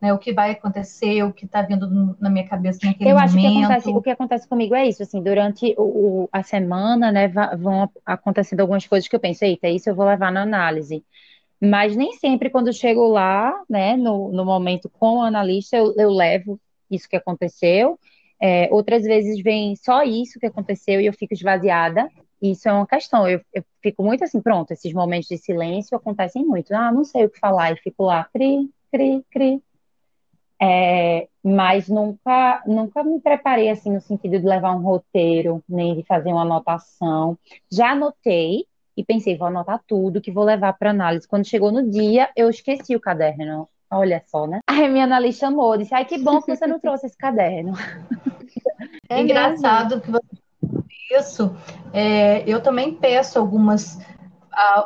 Né, 0.00 0.14
o 0.14 0.18
que 0.18 0.32
vai 0.32 0.52
acontecer, 0.52 1.22
o 1.22 1.32
que 1.32 1.44
está 1.44 1.60
vindo 1.60 2.16
na 2.18 2.30
minha 2.30 2.48
cabeça 2.48 2.78
naquele 2.82 3.10
eu 3.10 3.16
momento. 3.16 3.24
acho 3.26 3.38
que 3.38 3.46
acontece, 3.46 3.88
o 3.90 4.02
que 4.02 4.10
acontece 4.10 4.48
comigo 4.48 4.74
é 4.74 4.88
isso, 4.88 5.02
assim, 5.02 5.22
durante 5.22 5.74
o, 5.76 5.82
o, 5.82 6.28
a 6.32 6.42
semana, 6.42 7.12
né, 7.12 7.28
vão 7.58 7.90
acontecendo 8.06 8.60
algumas 8.60 8.86
coisas 8.86 9.06
que 9.06 9.14
eu 9.14 9.20
penso, 9.20 9.44
eita, 9.44 9.68
isso 9.68 9.90
eu 9.90 9.94
vou 9.94 10.06
levar 10.06 10.32
na 10.32 10.40
análise. 10.40 11.04
Mas 11.60 11.94
nem 11.94 12.14
sempre 12.14 12.48
quando 12.48 12.68
eu 12.68 12.72
chego 12.72 13.06
lá, 13.08 13.54
né, 13.68 13.94
no, 13.94 14.32
no 14.32 14.44
momento 14.44 14.88
com 14.88 15.18
o 15.18 15.22
analista, 15.22 15.76
eu, 15.76 15.94
eu 15.98 16.10
levo 16.10 16.58
isso 16.90 17.06
que 17.06 17.16
aconteceu. 17.16 17.98
É, 18.40 18.68
outras 18.72 19.02
vezes 19.04 19.42
vem 19.42 19.76
só 19.76 20.02
isso 20.02 20.40
que 20.40 20.46
aconteceu 20.46 20.98
e 21.00 21.06
eu 21.06 21.12
fico 21.12 21.34
esvaziada. 21.34 22.08
Isso 22.40 22.66
é 22.66 22.72
uma 22.72 22.86
questão. 22.86 23.28
Eu, 23.28 23.42
eu, 23.52 23.62
fico 23.82 24.02
muito 24.02 24.24
assim, 24.24 24.40
pronto, 24.40 24.70
esses 24.70 24.92
momentos 24.94 25.28
de 25.28 25.36
silêncio 25.36 25.94
acontecem 25.94 26.42
muito. 26.42 26.72
Ah, 26.74 26.90
não 26.90 27.04
sei 27.04 27.26
o 27.26 27.30
que 27.30 27.38
falar, 27.38 27.72
e 27.72 27.76
fico 27.76 28.04
lá, 28.04 28.24
cri, 28.32 28.70
cri, 28.90 29.22
cri. 29.30 29.62
É, 30.62 31.26
mas 31.42 31.88
nunca, 31.88 32.62
nunca 32.66 33.02
me 33.02 33.18
preparei 33.20 33.70
assim 33.70 33.90
no 33.90 34.00
sentido 34.00 34.38
de 34.38 34.46
levar 34.46 34.74
um 34.74 34.82
roteiro, 34.82 35.64
nem 35.68 35.94
de 35.96 36.02
fazer 36.02 36.30
uma 36.30 36.42
anotação. 36.42 37.38
Já 37.72 37.92
anotei 37.92 38.66
e 38.96 39.02
pensei, 39.02 39.36
vou 39.38 39.48
anotar 39.48 39.80
tudo 39.86 40.20
que 40.20 40.30
vou 40.30 40.44
levar 40.44 40.74
para 40.74 40.90
análise. 40.90 41.26
Quando 41.26 41.46
chegou 41.46 41.72
no 41.72 41.88
dia, 41.88 42.28
eu 42.36 42.50
esqueci 42.50 42.94
o 42.94 43.00
caderno. 43.00 43.68
Olha 43.90 44.22
só, 44.26 44.46
né? 44.46 44.60
Aí 44.68 44.86
minha 44.88 45.04
analista 45.04 45.46
chamou, 45.46 45.76
disse: 45.76 45.94
Ai, 45.94 46.04
que 46.04 46.18
bom 46.18 46.40
que 46.40 46.54
você 46.54 46.66
não 46.66 46.78
trouxe 46.80 47.06
esse 47.06 47.16
caderno. 47.16 47.72
É 49.08 49.20
engraçado 49.20 50.00
que 50.00 50.10
você 50.10 50.40
isso. 51.10 51.56
É, 51.92 52.48
eu 52.48 52.62
também 52.62 52.94
peço 52.94 53.38
algumas, 53.38 53.98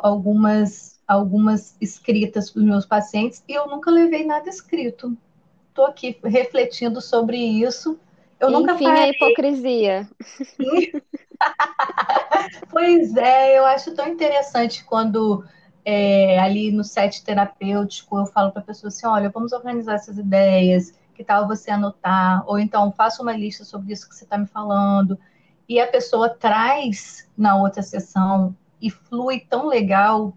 algumas, 0.01 0.99
algumas 1.07 1.77
escritas 1.79 2.49
para 2.49 2.61
os 2.61 2.65
meus 2.65 2.85
pacientes 2.85 3.43
e 3.47 3.53
eu 3.53 3.67
nunca 3.67 3.91
levei 3.91 4.25
nada 4.25 4.49
escrito 4.49 5.15
estou 5.75 5.85
aqui 5.85 6.17
refletindo 6.23 7.01
sobre 7.01 7.37
isso. 7.37 7.99
Eu 8.39 8.49
Enfim, 8.49 8.59
nunca 8.59 8.73
parei. 8.75 9.03
a 9.03 9.09
hipocrisia. 9.09 10.09
pois 12.71 13.15
é, 13.17 13.57
eu 13.57 13.65
acho 13.65 13.93
tão 13.93 14.07
interessante 14.07 14.85
quando 14.85 15.43
é, 15.83 16.39
ali 16.39 16.71
no 16.71 16.83
set 16.83 17.23
terapêutico 17.23 18.17
eu 18.17 18.25
falo 18.25 18.51
para 18.51 18.61
a 18.61 18.65
pessoa 18.65 18.87
assim, 18.87 19.05
olha, 19.05 19.29
vamos 19.29 19.51
organizar 19.51 19.95
essas 19.95 20.17
ideias, 20.17 20.93
que 21.13 21.23
tal 21.23 21.47
você 21.47 21.71
anotar, 21.71 22.43
ou 22.47 22.57
então 22.57 22.91
faça 22.91 23.21
uma 23.21 23.35
lista 23.35 23.65
sobre 23.65 23.91
isso 23.91 24.07
que 24.07 24.15
você 24.15 24.23
está 24.23 24.37
me 24.37 24.47
falando, 24.47 25.17
e 25.67 25.79
a 25.79 25.87
pessoa 25.87 26.29
traz 26.29 27.29
na 27.37 27.57
outra 27.57 27.81
sessão 27.81 28.55
e 28.81 28.89
flui 28.89 29.41
tão 29.41 29.67
legal, 29.67 30.33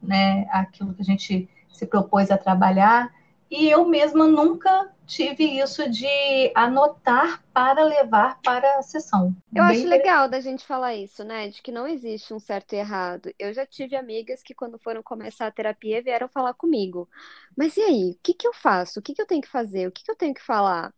né, 0.00 0.46
aquilo 0.50 0.94
que 0.94 1.02
a 1.02 1.04
gente 1.04 1.48
se 1.72 1.86
propôs 1.86 2.30
a 2.30 2.38
trabalhar, 2.38 3.10
e 3.50 3.68
eu 3.68 3.84
mesma 3.86 4.26
nunca 4.26 4.92
tive 5.06 5.58
isso 5.58 5.88
de 5.90 6.52
anotar 6.54 7.42
para 7.52 7.82
levar 7.82 8.38
para 8.42 8.78
a 8.78 8.82
sessão. 8.82 9.34
Eu 9.54 9.64
Bem 9.64 9.78
acho 9.78 9.86
legal 9.88 10.28
da 10.28 10.38
gente 10.38 10.66
falar 10.66 10.94
isso, 10.94 11.24
né? 11.24 11.48
De 11.48 11.62
que 11.62 11.72
não 11.72 11.86
existe 11.86 12.34
um 12.34 12.38
certo 12.38 12.74
e 12.74 12.76
errado. 12.76 13.32
Eu 13.38 13.52
já 13.54 13.64
tive 13.64 13.96
amigas 13.96 14.42
que, 14.42 14.54
quando 14.54 14.78
foram 14.78 15.02
começar 15.02 15.46
a 15.46 15.50
terapia, 15.50 16.02
vieram 16.02 16.28
falar 16.28 16.52
comigo. 16.52 17.08
Mas 17.56 17.76
e 17.76 17.80
aí? 17.80 18.10
O 18.12 18.18
que 18.22 18.34
que 18.34 18.46
eu 18.46 18.52
faço? 18.52 19.00
O 19.00 19.02
que 19.02 19.14
que 19.14 19.22
eu 19.22 19.26
tenho 19.26 19.40
que 19.40 19.48
fazer? 19.48 19.88
O 19.88 19.92
que 19.92 20.04
que 20.04 20.10
eu 20.10 20.16
tenho 20.16 20.34
que 20.34 20.42
falar? 20.42 20.92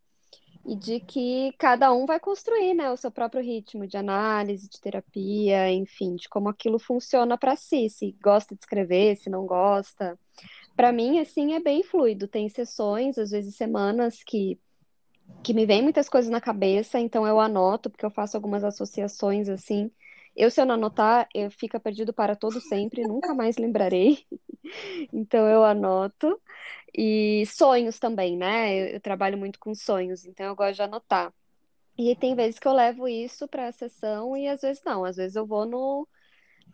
E 0.67 0.77
de 0.77 1.01
que 1.01 1.55
cada 1.59 1.93
um 1.93 2.05
vai 2.05 2.21
construir, 2.21 2.75
né, 2.75 2.91
o 2.91 2.97
seu 2.97 3.11
próprio 3.11 3.43
ritmo 3.43 3.87
de 3.87 3.97
análise, 3.97 4.69
de 4.69 4.79
terapia, 4.79 5.71
enfim, 5.73 6.17
de 6.17 6.29
como 6.29 6.51
aquilo 6.51 6.79
funciona 6.79 7.39
para 7.39 7.57
si, 7.57 7.89
se 7.89 8.15
gosta 8.23 8.55
de 8.55 8.61
escrever, 8.61 9.17
se 9.17 9.31
não 9.31 9.47
gosta 9.47 10.19
para 10.77 10.93
mim, 10.93 11.19
assim, 11.19 11.55
é 11.55 11.61
bem 11.61 11.83
fluido. 11.83 12.29
Tem 12.29 12.49
sessões, 12.49 13.19
às 13.19 13.31
vezes 13.31 13.57
semanas, 13.57 14.23
que, 14.25 14.59
que 15.43 15.55
me 15.55 15.67
vem 15.67 15.83
muitas 15.83 16.09
coisas 16.09 16.31
na 16.31 16.41
cabeça, 16.41 16.99
então 16.99 17.27
eu 17.27 17.41
anoto, 17.41 17.91
porque 17.91 18.05
eu 18.07 18.11
faço 18.11 18.37
algumas 18.37 18.65
associações, 18.65 19.49
assim. 19.49 19.91
Eu, 20.37 20.51
se 20.51 20.61
eu 20.61 20.67
não 20.67 20.75
anotar, 20.77 21.29
eu 21.35 21.51
fica 21.51 21.81
perdido 21.81 22.13
para 22.13 22.37
todo 22.37 22.61
sempre, 22.61 23.03
nunca 23.03 23.35
mais 23.35 23.57
lembrarei. 23.57 24.25
Então 25.13 25.49
eu 25.49 25.65
anoto. 25.65 26.41
E 26.95 27.45
sonhos 27.47 27.99
também, 27.99 28.37
né? 28.37 28.75
Eu, 28.75 28.87
eu 28.95 29.01
trabalho 29.01 29.39
muito 29.39 29.59
com 29.59 29.75
sonhos, 29.75 30.25
então 30.27 30.47
eu 30.47 30.57
gosto 30.57 30.77
de 30.77 30.83
anotar. 30.83 31.33
E 31.99 32.17
tem 32.17 32.35
vezes 32.35 32.59
que 32.59 32.67
eu 32.69 32.73
levo 32.73 33.09
isso 33.09 33.47
para 33.49 33.69
a 33.69 33.73
sessão 33.73 34.37
e 34.37 34.49
às 34.49 34.61
vezes 34.63 34.83
não. 34.85 35.05
Às 35.05 35.17
vezes 35.17 35.37
eu 35.37 35.47
vou 35.47 35.67
no, 35.67 36.09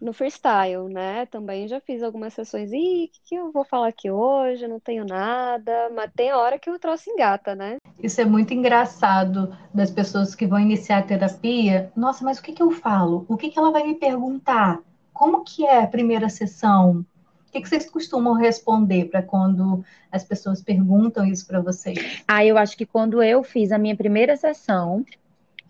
no 0.00 0.12
freestyle, 0.12 0.88
né? 0.88 1.26
Também 1.26 1.68
já 1.68 1.80
fiz 1.80 2.02
algumas 2.02 2.34
sessões. 2.34 2.72
Ih, 2.72 3.04
o 3.04 3.08
que, 3.08 3.20
que 3.24 3.34
eu 3.34 3.50
vou 3.52 3.64
falar 3.64 3.88
aqui 3.88 4.10
hoje? 4.10 4.68
Não 4.68 4.78
tenho 4.78 5.04
nada. 5.04 5.90
Mas 5.94 6.10
tem 6.14 6.32
hora 6.32 6.58
que 6.58 6.70
o 6.70 6.78
troço 6.78 7.10
engata, 7.10 7.54
né? 7.54 7.76
Isso 8.02 8.20
é 8.20 8.24
muito 8.24 8.52
engraçado 8.52 9.56
das 9.72 9.90
pessoas 9.90 10.34
que 10.34 10.46
vão 10.46 10.58
iniciar 10.58 10.98
a 10.98 11.02
terapia. 11.02 11.90
Nossa, 11.96 12.24
mas 12.24 12.38
o 12.38 12.42
que, 12.42 12.52
que 12.52 12.62
eu 12.62 12.70
falo? 12.70 13.24
O 13.28 13.36
que, 13.36 13.50
que 13.50 13.58
ela 13.58 13.70
vai 13.70 13.84
me 13.84 13.94
perguntar? 13.94 14.80
Como 15.12 15.44
que 15.44 15.64
é 15.64 15.82
a 15.82 15.86
primeira 15.86 16.28
sessão? 16.28 17.04
O 17.48 17.52
que, 17.52 17.60
que 17.62 17.68
vocês 17.68 17.88
costumam 17.88 18.34
responder 18.34 19.06
para 19.06 19.22
quando 19.22 19.82
as 20.12 20.22
pessoas 20.22 20.62
perguntam 20.62 21.24
isso 21.24 21.46
para 21.46 21.60
vocês? 21.60 22.22
Ah, 22.28 22.44
eu 22.44 22.58
acho 22.58 22.76
que 22.76 22.84
quando 22.84 23.22
eu 23.22 23.42
fiz 23.42 23.72
a 23.72 23.78
minha 23.78 23.96
primeira 23.96 24.36
sessão, 24.36 25.04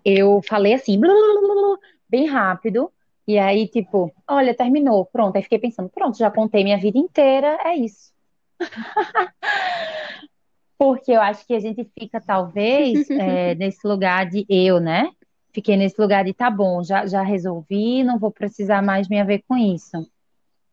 eu 0.05 0.43
falei 0.43 0.75
assim, 0.75 0.99
blá, 0.99 1.13
blá, 1.13 1.55
blá, 1.55 1.79
bem 2.09 2.27
rápido, 2.27 2.91
e 3.27 3.39
aí, 3.39 3.67
tipo, 3.67 4.13
olha, 4.29 4.55
terminou, 4.55 5.05
pronto. 5.07 5.37
Aí 5.37 5.43
fiquei 5.43 5.59
pensando, 5.59 5.89
pronto, 5.89 6.17
já 6.17 6.31
contei 6.31 6.63
minha 6.63 6.79
vida 6.79 6.99
inteira, 6.99 7.59
é 7.65 7.77
isso. 7.77 8.13
Porque 10.79 11.11
eu 11.11 11.21
acho 11.21 11.47
que 11.47 11.55
a 11.55 11.61
gente 11.61 11.91
fica, 11.99 12.21
talvez, 12.21 13.09
é, 13.11 13.55
nesse 13.57 13.87
lugar 13.87 14.27
de 14.27 14.47
eu, 14.49 14.79
né? 14.79 15.11
Fiquei 15.53 15.77
nesse 15.77 16.01
lugar 16.01 16.25
de 16.25 16.35
tá 16.35 16.51
bom, 16.51 16.85
já, 16.85 17.07
já 17.07 17.23
resolvi, 17.23 18.05
não 18.05 18.19
vou 18.19 18.31
precisar 18.31 18.83
mais 18.83 19.09
me 19.09 19.23
ver 19.25 19.43
com 19.49 19.57
isso. 19.57 20.07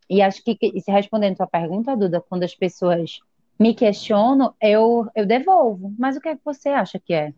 E 0.08 0.20
acho 0.20 0.44
que, 0.44 0.56
se 0.80 0.90
respondendo 0.92 1.32
a 1.32 1.36
sua 1.36 1.46
pergunta, 1.46 1.96
Duda, 1.96 2.20
quando 2.20 2.42
as 2.44 2.54
pessoas 2.54 3.18
me 3.58 3.74
questionam, 3.74 4.54
eu, 4.60 5.08
eu 5.14 5.26
devolvo. 5.26 5.92
Mas 5.98 6.16
o 6.16 6.20
que 6.20 6.28
é 6.28 6.36
que 6.36 6.44
você 6.44 6.68
acha 6.68 7.00
que 7.00 7.14
é? 7.14 7.32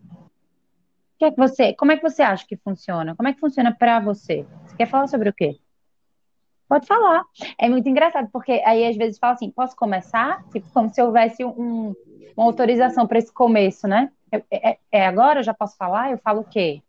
Que 1.17 1.25
é 1.25 1.31
que 1.31 1.37
você, 1.37 1.73
como 1.73 1.91
é 1.91 1.97
que 1.97 2.03
você 2.03 2.21
acha 2.21 2.45
que 2.47 2.55
funciona? 2.55 3.15
Como 3.15 3.27
é 3.27 3.33
que 3.33 3.39
funciona 3.39 3.73
para 3.73 3.99
você? 3.99 4.45
Você 4.65 4.75
quer 4.77 4.87
falar 4.87 5.07
sobre 5.07 5.29
o 5.29 5.33
quê? 5.33 5.57
Pode 6.67 6.85
falar. 6.85 7.23
É 7.57 7.69
muito 7.69 7.87
engraçado, 7.87 8.29
porque 8.31 8.61
aí 8.65 8.85
às 8.85 8.97
vezes 8.97 9.17
fala 9.17 9.33
assim, 9.33 9.49
posso 9.49 9.75
começar? 9.75 10.43
Tipo, 10.51 10.69
como 10.71 10.93
se 10.93 11.01
houvesse 11.01 11.43
um, 11.43 11.95
uma 12.35 12.45
autorização 12.45 13.07
para 13.07 13.19
esse 13.19 13.33
começo, 13.33 13.87
né? 13.87 14.11
É, 14.31 14.43
é, 14.51 14.77
é, 14.91 15.07
agora? 15.07 15.39
Eu 15.39 15.43
já 15.43 15.53
posso 15.53 15.77
falar? 15.77 16.11
Eu 16.11 16.17
falo 16.17 16.41
o 16.41 16.45
quê? 16.45 16.81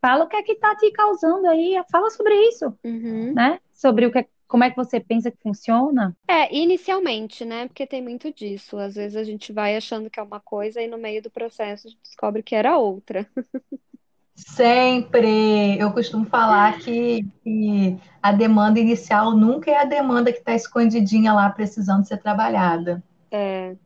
Fala 0.00 0.24
o 0.24 0.28
que 0.28 0.36
é 0.36 0.42
que 0.42 0.56
tá 0.56 0.76
te 0.76 0.90
causando 0.92 1.48
aí, 1.48 1.80
fala 1.90 2.10
sobre 2.10 2.34
isso, 2.48 2.72
uhum. 2.84 3.32
né? 3.34 3.60
Sobre 3.72 4.06
o 4.06 4.12
que, 4.12 4.26
como 4.48 4.64
é 4.64 4.70
que 4.70 4.76
você 4.76 4.98
pensa 4.98 5.30
que 5.30 5.36
funciona? 5.42 6.16
É, 6.26 6.52
inicialmente, 6.56 7.44
né? 7.44 7.68
Porque 7.68 7.86
tem 7.86 8.02
muito 8.02 8.32
disso. 8.32 8.78
Às 8.78 8.94
vezes 8.94 9.16
a 9.16 9.22
gente 9.22 9.52
vai 9.52 9.76
achando 9.76 10.08
que 10.08 10.18
é 10.18 10.22
uma 10.22 10.40
coisa 10.40 10.80
e 10.80 10.88
no 10.88 10.96
meio 10.96 11.22
do 11.22 11.30
processo 11.30 11.86
a 11.86 11.90
gente 11.90 12.02
descobre 12.02 12.42
que 12.42 12.54
era 12.54 12.78
outra. 12.78 13.28
Sempre. 14.34 15.76
Eu 15.78 15.92
costumo 15.92 16.24
falar 16.24 16.78
que, 16.78 17.24
que, 17.42 17.98
a 18.22 18.32
demanda 18.32 18.80
inicial 18.80 19.36
nunca 19.36 19.70
é 19.70 19.76
a 19.76 19.84
demanda 19.84 20.32
que 20.32 20.38
está 20.38 20.54
escondidinha 20.54 21.32
lá 21.32 21.50
precisando 21.50 22.06
ser 22.06 22.18
trabalhada. 22.18 23.02
É. 23.30 23.76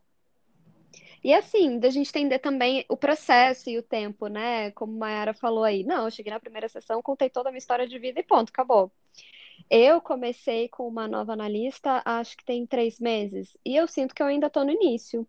E 1.23 1.33
assim, 1.33 1.79
da 1.79 1.89
gente 1.89 2.09
entender 2.09 2.39
também 2.39 2.85
o 2.87 2.95
processo 2.95 3.69
e 3.69 3.77
o 3.77 3.83
tempo, 3.83 4.27
né? 4.27 4.71
Como 4.71 4.93
a 4.93 4.99
Mayara 4.99 5.33
falou 5.33 5.63
aí. 5.63 5.83
Não, 5.83 6.05
eu 6.05 6.11
cheguei 6.11 6.31
na 6.31 6.39
primeira 6.39 6.69
sessão, 6.69 7.01
contei 7.01 7.29
toda 7.29 7.49
a 7.49 7.51
minha 7.51 7.59
história 7.59 7.87
de 7.87 7.97
vida 7.97 8.19
e 8.19 8.23
ponto, 8.23 8.49
acabou. 8.49 8.91
Eu 9.69 10.01
comecei 10.01 10.69
com 10.69 10.87
uma 10.87 11.07
nova 11.07 11.33
analista, 11.33 12.01
acho 12.05 12.37
que 12.37 12.45
tem 12.45 12.65
três 12.65 12.99
meses, 12.99 13.55
e 13.65 13.75
eu 13.75 13.87
sinto 13.87 14.13
que 14.13 14.21
eu 14.21 14.27
ainda 14.27 14.47
estou 14.47 14.63
no 14.63 14.71
início. 14.71 15.27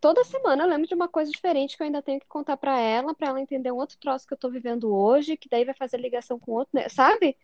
Toda 0.00 0.24
semana 0.24 0.62
eu 0.62 0.68
lembro 0.68 0.86
de 0.86 0.94
uma 0.94 1.08
coisa 1.08 1.30
diferente 1.30 1.76
que 1.76 1.82
eu 1.82 1.86
ainda 1.86 2.02
tenho 2.02 2.20
que 2.20 2.26
contar 2.26 2.56
para 2.56 2.78
ela, 2.78 3.14
para 3.14 3.28
ela 3.28 3.40
entender 3.40 3.72
um 3.72 3.76
outro 3.76 3.96
troço 3.98 4.26
que 4.26 4.34
eu 4.34 4.36
estou 4.36 4.50
vivendo 4.50 4.94
hoje, 4.94 5.36
que 5.36 5.48
daí 5.48 5.64
vai 5.64 5.74
fazer 5.74 5.96
ligação 5.96 6.38
com 6.38 6.52
outro, 6.52 6.70
né? 6.74 6.88
sabe? 6.88 7.36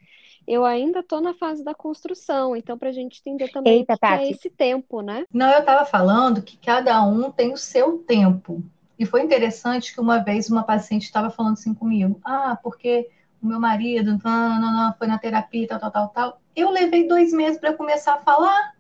Eu 0.47 0.65
ainda 0.65 1.01
estou 1.01 1.21
na 1.21 1.33
fase 1.35 1.65
da 1.65 1.75
construção, 1.75 2.55
então 2.55 2.77
para 2.77 2.91
a 2.91 2.93
gente 2.93 3.21
entender 3.21 3.49
também 3.51 3.79
Eita, 3.79 3.97
que 3.97 4.07
é 4.07 4.31
esse 4.31 4.51
tempo, 4.51 5.01
né? 5.01 5.25
Não, 5.33 5.51
eu 5.51 5.61
estava 5.61 5.87
falando 5.87 6.43
que 6.43 6.57
cada 6.57 7.03
um 7.05 7.31
tem 7.31 7.53
o 7.53 7.57
seu 7.57 7.99
tempo. 7.99 8.63
E 8.99 9.07
foi 9.07 9.23
interessante 9.23 9.93
que 9.93 10.01
uma 10.01 10.19
vez 10.19 10.51
uma 10.51 10.63
paciente 10.63 11.05
estava 11.05 11.31
falando 11.31 11.55
assim 11.55 11.75
comigo: 11.75 12.21
ah, 12.25 12.59
porque 12.63 13.11
o 13.43 13.47
meu 13.47 13.59
marido 13.59 14.19
não, 14.23 14.61
não, 14.61 14.73
não, 14.73 14.95
foi 14.95 15.07
na 15.07 15.19
terapia, 15.19 15.67
tal, 15.67 15.81
tal, 15.81 15.91
tal, 15.91 16.09
tal. 16.09 16.41
Eu 16.55 16.71
levei 16.71 17.09
dois 17.09 17.33
meses 17.33 17.59
para 17.59 17.75
começar 17.75 18.15
a 18.15 18.21
falar. 18.21 18.75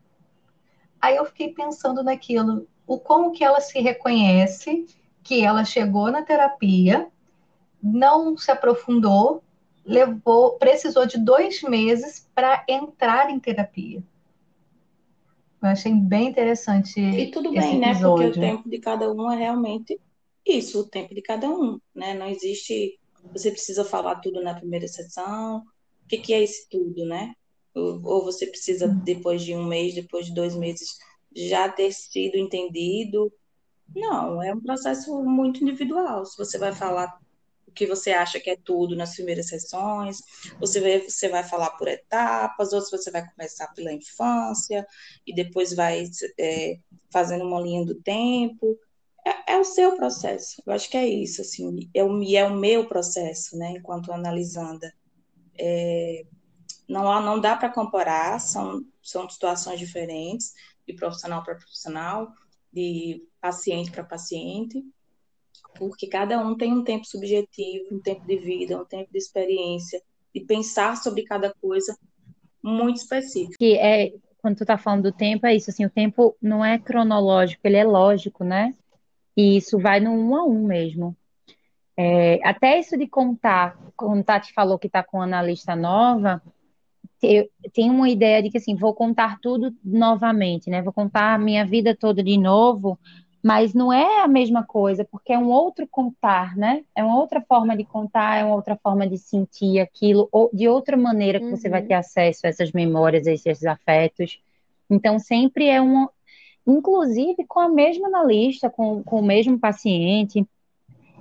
Aí 1.00 1.16
eu 1.16 1.24
fiquei 1.24 1.52
pensando 1.52 2.02
naquilo, 2.02 2.68
o 2.86 2.98
como 2.98 3.32
que 3.32 3.42
ela 3.42 3.60
se 3.60 3.80
reconhece 3.80 4.86
que 5.22 5.44
ela 5.44 5.64
chegou 5.64 6.10
na 6.10 6.22
terapia, 6.22 7.08
não 7.82 8.36
se 8.36 8.50
aprofundou, 8.50 9.42
levou, 9.84 10.58
precisou 10.58 11.06
de 11.06 11.18
dois 11.18 11.62
meses 11.62 12.28
para 12.34 12.64
entrar 12.68 13.30
em 13.30 13.40
terapia. 13.40 14.02
Eu 15.60 15.68
achei 15.68 15.92
bem 15.94 16.28
interessante 16.28 17.00
E 17.00 17.30
tudo 17.30 17.52
bem, 17.52 17.78
né? 17.78 17.94
Porque 17.94 18.26
o 18.26 18.32
tempo 18.32 18.68
de 18.68 18.78
cada 18.78 19.10
um 19.12 19.30
é 19.30 19.36
realmente 19.36 20.00
isso, 20.44 20.80
o 20.80 20.88
tempo 20.88 21.14
de 21.14 21.22
cada 21.22 21.48
um, 21.48 21.80
né? 21.94 22.14
Não 22.14 22.26
existe, 22.26 22.98
você 23.30 23.50
precisa 23.50 23.84
falar 23.84 24.16
tudo 24.16 24.42
na 24.42 24.54
primeira 24.54 24.88
sessão. 24.88 25.58
O 26.04 26.08
que 26.08 26.18
que 26.18 26.32
é 26.32 26.42
esse 26.42 26.68
tudo, 26.68 27.04
né? 27.06 27.34
Ou, 27.74 28.00
ou 28.04 28.24
você 28.24 28.46
precisa, 28.46 28.88
depois 28.88 29.42
de 29.42 29.54
um 29.54 29.64
mês, 29.64 29.94
depois 29.94 30.26
de 30.26 30.34
dois 30.34 30.54
meses, 30.54 30.98
já 31.34 31.68
ter 31.68 31.92
sido 31.92 32.36
entendido. 32.36 33.32
Não, 33.94 34.42
é 34.42 34.52
um 34.54 34.60
processo 34.60 35.22
muito 35.22 35.62
individual. 35.62 36.24
Se 36.24 36.36
você 36.36 36.58
vai 36.58 36.72
falar 36.72 37.18
o 37.66 37.72
que 37.72 37.86
você 37.86 38.10
acha 38.10 38.38
que 38.38 38.50
é 38.50 38.56
tudo 38.56 38.94
nas 38.94 39.14
primeiras 39.14 39.48
sessões, 39.48 40.18
você 40.60 40.80
vai, 40.80 41.00
você 41.00 41.28
vai 41.28 41.42
falar 41.42 41.70
por 41.70 41.88
etapas, 41.88 42.72
ou 42.72 42.80
se 42.82 42.90
você 42.90 43.10
vai 43.10 43.26
começar 43.30 43.68
pela 43.68 43.92
infância 43.92 44.86
e 45.26 45.34
depois 45.34 45.72
vai 45.74 46.04
é, 46.38 46.78
fazendo 47.10 47.44
uma 47.44 47.60
linha 47.60 47.84
do 47.84 47.94
tempo. 47.94 48.78
É, 49.24 49.54
é, 49.54 49.58
o 49.58 49.64
seu 49.64 49.96
processo. 49.96 50.62
Eu 50.66 50.72
acho 50.72 50.90
que 50.90 50.96
é 50.96 51.06
isso, 51.06 51.40
assim, 51.42 51.88
é 51.94 52.02
o, 52.02 52.22
é 52.22 52.44
o 52.44 52.54
meu 52.54 52.86
processo, 52.86 53.56
né, 53.56 53.74
enquanto 53.76 54.12
analisanda. 54.12 54.92
É, 55.58 56.24
não, 56.88 57.22
não 57.22 57.40
dá 57.40 57.56
para 57.56 57.70
comparar, 57.70 58.40
são, 58.40 58.84
são 59.02 59.28
situações 59.28 59.78
diferentes, 59.78 60.52
de 60.86 60.94
profissional 60.94 61.42
para 61.42 61.54
profissional, 61.54 62.32
de 62.72 63.22
paciente 63.40 63.90
para 63.90 64.02
paciente, 64.02 64.82
porque 65.76 66.06
cada 66.06 66.38
um 66.38 66.56
tem 66.56 66.72
um 66.72 66.84
tempo 66.84 67.06
subjetivo, 67.06 67.94
um 67.94 68.00
tempo 68.00 68.26
de 68.26 68.36
vida, 68.36 68.80
um 68.80 68.84
tempo 68.84 69.10
de 69.12 69.18
experiência, 69.18 70.02
de 70.34 70.40
pensar 70.40 70.96
sobre 70.96 71.22
cada 71.22 71.52
coisa 71.54 71.96
muito 72.62 72.96
específico. 72.96 73.56
Que 73.58 73.76
é, 73.76 74.12
quando 74.38 74.56
tu 74.56 74.66
tá 74.66 74.76
falando 74.76 75.04
do 75.04 75.12
tempo, 75.12 75.46
é 75.46 75.54
isso, 75.54 75.70
assim, 75.70 75.84
o 75.84 75.90
tempo 75.90 76.36
não 76.40 76.64
é 76.64 76.78
cronológico, 76.78 77.60
ele 77.64 77.76
é 77.76 77.84
lógico, 77.84 78.44
né? 78.44 78.74
E 79.36 79.56
isso 79.56 79.78
vai 79.78 80.00
no 80.00 80.10
um 80.10 80.36
a 80.36 80.44
um 80.44 80.66
mesmo. 80.66 81.16
É, 81.96 82.40
até 82.42 82.78
isso 82.78 82.96
de 82.96 83.06
contar, 83.06 83.78
quando 83.96 84.24
Tati 84.24 84.52
falou 84.52 84.78
que 84.78 84.86
está 84.86 85.02
com 85.02 85.18
uma 85.18 85.24
analista 85.24 85.76
nova, 85.76 86.42
eu 87.22 87.48
tenho 87.72 87.92
uma 87.92 88.08
ideia 88.08 88.42
de 88.42 88.50
que 88.50 88.58
assim, 88.58 88.74
vou 88.74 88.94
contar 88.94 89.38
tudo 89.40 89.74
novamente, 89.84 90.68
né? 90.68 90.82
Vou 90.82 90.92
contar 90.92 91.34
a 91.34 91.38
minha 91.38 91.64
vida 91.64 91.94
toda 91.94 92.22
de 92.22 92.36
novo, 92.36 92.98
mas 93.42 93.74
não 93.74 93.92
é 93.92 94.22
a 94.22 94.28
mesma 94.28 94.64
coisa, 94.64 95.04
porque 95.04 95.32
é 95.32 95.38
um 95.38 95.48
outro 95.48 95.86
contar, 95.86 96.56
né? 96.56 96.84
É 96.94 97.02
uma 97.02 97.18
outra 97.18 97.40
forma 97.40 97.76
de 97.76 97.84
contar, 97.84 98.38
é 98.38 98.44
uma 98.44 98.54
outra 98.54 98.76
forma 98.76 99.06
de 99.06 99.18
sentir 99.18 99.80
aquilo, 99.80 100.28
ou 100.30 100.48
de 100.52 100.68
outra 100.68 100.96
maneira 100.96 101.40
que 101.40 101.46
uhum. 101.46 101.56
você 101.56 101.68
vai 101.68 101.82
ter 101.82 101.94
acesso 101.94 102.46
a 102.46 102.48
essas 102.48 102.72
memórias, 102.72 103.26
a 103.26 103.32
esses 103.32 103.64
afetos. 103.64 104.40
Então, 104.88 105.18
sempre 105.18 105.68
é 105.68 105.80
um, 105.80 106.08
inclusive 106.66 107.44
com 107.46 107.60
a 107.60 107.68
mesma 107.68 108.08
analista, 108.08 108.70
com, 108.70 109.02
com 109.02 109.20
o 109.20 109.24
mesmo 109.24 109.58
paciente, 109.58 110.46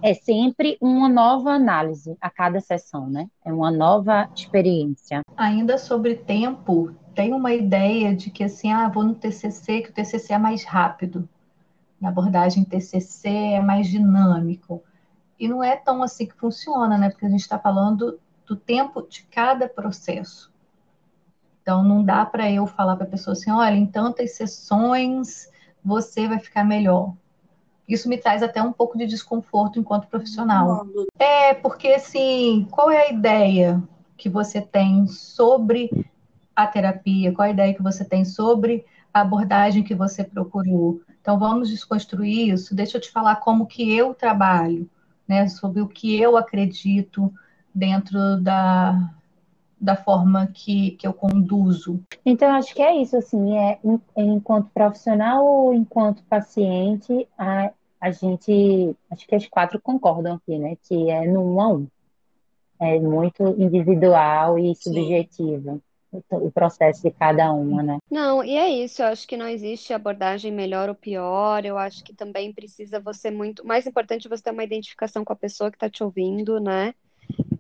é 0.02 0.14
sempre 0.14 0.78
uma 0.82 1.08
nova 1.08 1.52
análise 1.52 2.18
a 2.20 2.30
cada 2.30 2.60
sessão, 2.60 3.08
né? 3.08 3.30
É 3.46 3.54
uma 3.54 3.70
nova 3.70 4.30
experiência. 4.36 5.22
Ainda 5.38 5.78
sobre 5.78 6.16
tempo, 6.16 6.96
tem 7.14 7.34
uma 7.34 7.54
ideia 7.54 8.16
de 8.16 8.32
que 8.32 8.44
assim, 8.44 8.72
ah, 8.72 8.90
vou 8.90 9.04
no 9.04 9.14
TCC, 9.14 9.82
que 9.82 9.90
o 9.90 9.94
TCC 9.94 10.34
é 10.34 10.38
mais 10.38 10.64
rápido. 10.64 11.30
Na 12.00 12.10
abordagem 12.10 12.64
TCC 12.64 13.30
é 13.30 13.62
mais 13.62 13.88
dinâmico. 13.88 14.84
E 15.40 15.48
não 15.48 15.64
é 15.64 15.76
tão 15.76 16.02
assim 16.02 16.26
que 16.26 16.36
funciona, 16.36 16.98
né? 16.98 17.10
Porque 17.10 17.26
a 17.26 17.30
gente 17.30 17.42
está 17.42 17.60
falando 17.60 18.20
do 18.46 18.56
tempo 18.56 19.04
de 19.08 19.24
cada 19.24 19.68
processo. 19.68 20.51
Então, 21.72 21.86
não 21.86 22.04
dá 22.04 22.26
para 22.26 22.52
eu 22.52 22.68
falar 22.68 22.98
para 22.98 23.06
a 23.06 23.10
pessoa 23.10 23.32
assim: 23.32 23.50
olha, 23.50 23.76
em 23.76 23.86
tantas 23.86 24.36
sessões 24.36 25.50
você 25.82 26.28
vai 26.28 26.38
ficar 26.38 26.66
melhor. 26.66 27.14
Isso 27.88 28.10
me 28.10 28.18
traz 28.18 28.44
até 28.44 28.62
um 28.62 28.74
pouco 28.74 28.98
de 28.98 29.08
desconforto 29.08 29.80
enquanto 29.80 30.10
profissional. 30.10 30.86
É, 31.18 31.54
porque 31.54 31.88
assim, 31.88 32.68
qual 32.70 32.92
é 32.92 33.08
a 33.08 33.10
ideia 33.10 33.82
que 34.18 34.28
você 34.28 34.60
tem 34.60 35.08
sobre 35.08 35.90
a 36.54 36.68
terapia? 36.68 37.32
Qual 37.32 37.46
é 37.46 37.52
a 37.52 37.54
ideia 37.54 37.74
que 37.74 37.82
você 37.82 38.04
tem 38.04 38.26
sobre 38.26 38.86
a 39.14 39.22
abordagem 39.22 39.82
que 39.82 39.96
você 39.96 40.26
procurou? 40.26 41.00
Então 41.22 41.40
vamos 41.40 41.70
desconstruir 41.70 42.54
isso. 42.54 42.76
Deixa 42.76 42.98
eu 42.98 43.02
te 43.02 43.10
falar 43.10 43.38
como 43.38 43.66
que 43.66 43.96
eu 43.96 44.14
trabalho, 44.14 44.90
né? 45.26 45.48
Sobre 45.48 45.80
o 45.80 45.88
que 45.88 46.20
eu 46.20 46.36
acredito 46.36 47.34
dentro 47.74 48.42
da, 48.42 49.10
da 49.82 49.96
forma 49.96 50.48
que, 50.48 50.92
que 50.92 51.08
eu 51.08 51.14
conduzo. 51.14 52.00
Então, 52.24 52.54
acho 52.54 52.76
que 52.76 52.84
é 52.84 52.96
isso, 52.96 53.18
assim, 53.18 53.58
é, 53.58 53.80
enquanto 54.16 54.70
profissional 54.70 55.44
ou 55.44 55.74
enquanto 55.74 56.24
paciente, 56.24 57.28
a, 57.36 57.72
a 58.00 58.12
gente, 58.12 58.96
acho 59.10 59.28
que 59.28 59.36
as 59.36 59.48
quatro 59.48 59.82
concordam 59.82 60.36
aqui, 60.36 60.60
né, 60.60 60.78
que 60.84 61.10
é 61.10 61.26
no 61.26 61.56
um 61.56 61.62
a 61.62 61.68
um. 61.70 61.88
É 62.80 63.00
muito 63.00 63.44
individual 63.60 64.58
e 64.58 64.76
subjetivo 64.76 65.82
o 66.30 66.52
processo 66.52 67.02
de 67.04 67.12
cada 67.12 67.52
uma, 67.54 67.82
né? 67.82 67.98
Não, 68.10 68.44
e 68.44 68.58
é 68.58 68.70
isso, 68.70 69.02
eu 69.02 69.08
acho 69.08 69.26
que 69.26 69.38
não 69.38 69.48
existe 69.48 69.94
abordagem 69.94 70.52
melhor 70.52 70.90
ou 70.90 70.96
pior, 70.96 71.66
eu 71.66 71.78
acho 71.78 72.04
que 72.04 72.14
também 72.14 72.52
precisa 72.52 73.00
você 73.00 73.32
muito, 73.32 73.66
mais 73.66 73.88
importante 73.88 74.28
é 74.28 74.30
você 74.30 74.44
ter 74.44 74.52
uma 74.52 74.64
identificação 74.64 75.24
com 75.24 75.32
a 75.32 75.38
pessoa 75.38 75.72
que 75.72 75.78
está 75.78 75.90
te 75.90 76.04
ouvindo, 76.04 76.60
né? 76.60 76.94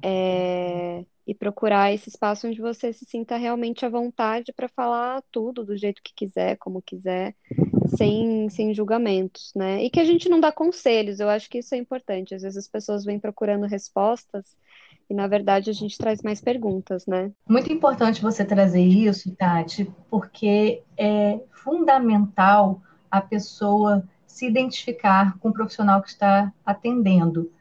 É, 0.03 1.05
e 1.25 1.33
procurar 1.33 1.93
esse 1.93 2.09
espaço 2.09 2.47
onde 2.47 2.59
você 2.59 2.91
se 2.91 3.05
sinta 3.05 3.37
realmente 3.37 3.85
à 3.85 3.89
vontade 3.89 4.51
para 4.51 4.67
falar 4.67 5.23
tudo 5.31 5.63
do 5.63 5.77
jeito 5.77 6.01
que 6.03 6.13
quiser, 6.13 6.57
como 6.57 6.81
quiser, 6.81 7.35
sem, 7.95 8.49
sem 8.49 8.73
julgamentos, 8.73 9.51
né? 9.55 9.83
E 9.83 9.89
que 9.89 9.99
a 9.99 10.03
gente 10.03 10.27
não 10.27 10.39
dá 10.39 10.51
conselhos, 10.51 11.19
eu 11.19 11.29
acho 11.29 11.49
que 11.49 11.59
isso 11.59 11.75
é 11.75 11.77
importante. 11.77 12.33
Às 12.35 12.41
vezes 12.41 12.57
as 12.57 12.67
pessoas 12.67 13.05
vêm 13.05 13.19
procurando 13.19 13.65
respostas 13.65 14.55
e, 15.09 15.13
na 15.13 15.27
verdade, 15.27 15.69
a 15.69 15.73
gente 15.73 15.97
traz 15.97 16.21
mais 16.21 16.41
perguntas, 16.41 17.05
né? 17.05 17.31
Muito 17.47 17.71
importante 17.71 18.21
você 18.21 18.43
trazer 18.43 18.83
isso, 18.83 19.35
Tati, 19.35 19.91
porque 20.09 20.81
é 20.97 21.39
fundamental 21.51 22.81
a 23.09 23.21
pessoa 23.21 24.03
se 24.25 24.47
identificar 24.47 25.37
com 25.39 25.49
o 25.49 25.53
profissional 25.53 26.01
que 26.01 26.09
está 26.09 26.51
atendendo 26.65 27.51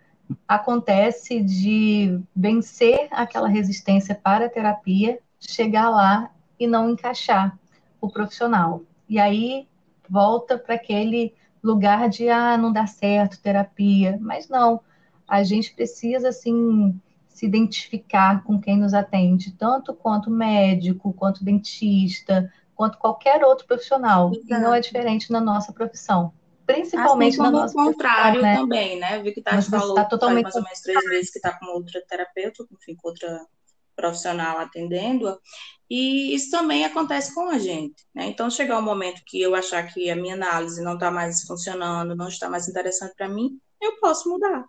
acontece 0.47 1.41
de 1.41 2.21
vencer 2.35 3.09
aquela 3.11 3.49
resistência 3.49 4.15
para 4.15 4.47
a 4.47 4.49
terapia, 4.49 5.19
chegar 5.39 5.91
lá 5.91 6.31
e 6.59 6.67
não 6.67 6.91
encaixar 6.91 7.59
o 8.01 8.09
profissional. 8.09 8.83
E 9.09 9.19
aí 9.19 9.69
volta 10.09 10.59
para 10.59 10.75
aquele 10.75 11.35
lugar 11.63 12.09
de 12.09 12.29
ah, 12.29 12.57
não 12.57 12.73
dá 12.73 12.87
certo 12.87 13.41
terapia, 13.41 14.19
mas 14.21 14.49
não. 14.49 14.81
A 15.27 15.43
gente 15.43 15.73
precisa 15.75 16.29
assim 16.29 16.99
se 17.29 17.47
identificar 17.47 18.43
com 18.43 18.61
quem 18.61 18.77
nos 18.77 18.93
atende, 18.93 19.53
tanto 19.53 19.95
quanto 19.95 20.31
médico, 20.31 21.13
quanto 21.13 21.45
dentista, 21.45 22.53
quanto 22.75 22.99
qualquer 22.99 23.45
outro 23.45 23.67
profissional. 23.67 24.33
Exato. 24.33 24.47
E 24.53 24.59
não 24.59 24.75
é 24.75 24.81
diferente 24.81 25.31
na 25.31 25.41
nossa 25.41 25.73
profissão 25.73 26.33
principalmente 26.75 27.35
assim 27.35 27.37
como 27.39 27.51
na 27.51 27.61
nossa 27.63 27.75
contrário 27.75 28.43
né? 28.43 28.57
também, 28.57 28.99
né? 28.99 29.23
Vi 29.23 29.33
que 29.33 29.43
Tati 29.43 29.69
falou 29.71 29.95
tá 29.95 30.05
totalmente 30.05 30.45
mais 30.45 30.57
ou 30.57 30.63
menos 30.63 30.81
três 30.81 31.05
meses 31.07 31.31
que 31.31 31.39
está 31.39 31.53
com 31.53 31.67
outra 31.67 32.03
terapeuta, 32.09 32.65
enfim, 32.73 32.95
com 32.97 33.09
outra 33.09 33.47
profissional 33.97 34.59
atendendo-a, 34.59 35.39
e 35.91 36.35
isso 36.35 36.51
também 36.51 36.85
acontece 36.85 37.35
com 37.35 37.51
a 37.51 37.59
gente, 37.59 38.07
né? 38.15 38.27
Então, 38.27 38.49
chegar 38.49 38.79
um 38.79 38.83
momento 38.83 39.23
que 39.27 39.41
eu 39.43 39.55
achar 39.55 39.83
que 39.93 40.09
a 40.09 40.17
minha 40.17 40.35
análise 40.35 40.83
não 40.83 40.95
está 40.95 41.11
mais 41.11 41.43
funcionando, 41.43 42.15
não 42.15 42.29
está 42.29 42.49
mais 42.49 42.69
interessante 42.69 43.15
para 43.17 43.29
mim, 43.29 43.59
eu 43.81 43.99
posso 43.99 44.31
mudar, 44.31 44.65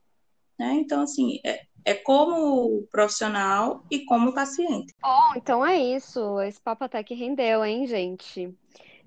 né? 0.60 0.74
Então, 0.74 1.02
assim, 1.02 1.40
é, 1.46 1.62
é 1.86 1.94
como 1.94 2.88
profissional 2.92 3.86
e 3.90 4.04
como 4.06 4.34
paciente. 4.34 4.94
Bom, 5.02 5.34
então 5.36 5.66
é 5.66 5.78
isso. 5.78 6.42
Esse 6.42 6.60
papo 6.60 6.84
até 6.84 7.04
que 7.04 7.14
rendeu, 7.14 7.64
hein, 7.64 7.86
gente? 7.86 8.54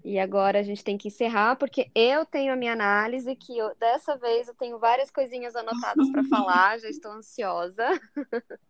E 0.04 0.18
agora 0.18 0.60
a 0.60 0.62
gente 0.62 0.84
tem 0.84 0.98
que 0.98 1.08
encerrar, 1.08 1.56
porque 1.56 1.90
eu 1.94 2.26
tenho 2.26 2.52
a 2.52 2.56
minha 2.56 2.74
análise, 2.74 3.34
que 3.34 3.56
eu, 3.56 3.74
dessa 3.76 4.14
vez 4.18 4.46
eu 4.46 4.54
tenho 4.54 4.78
várias 4.78 5.10
coisinhas 5.10 5.56
anotadas 5.56 6.10
para 6.10 6.22
falar, 6.24 6.78
já 6.78 6.90
estou 6.90 7.12
ansiosa. 7.12 7.86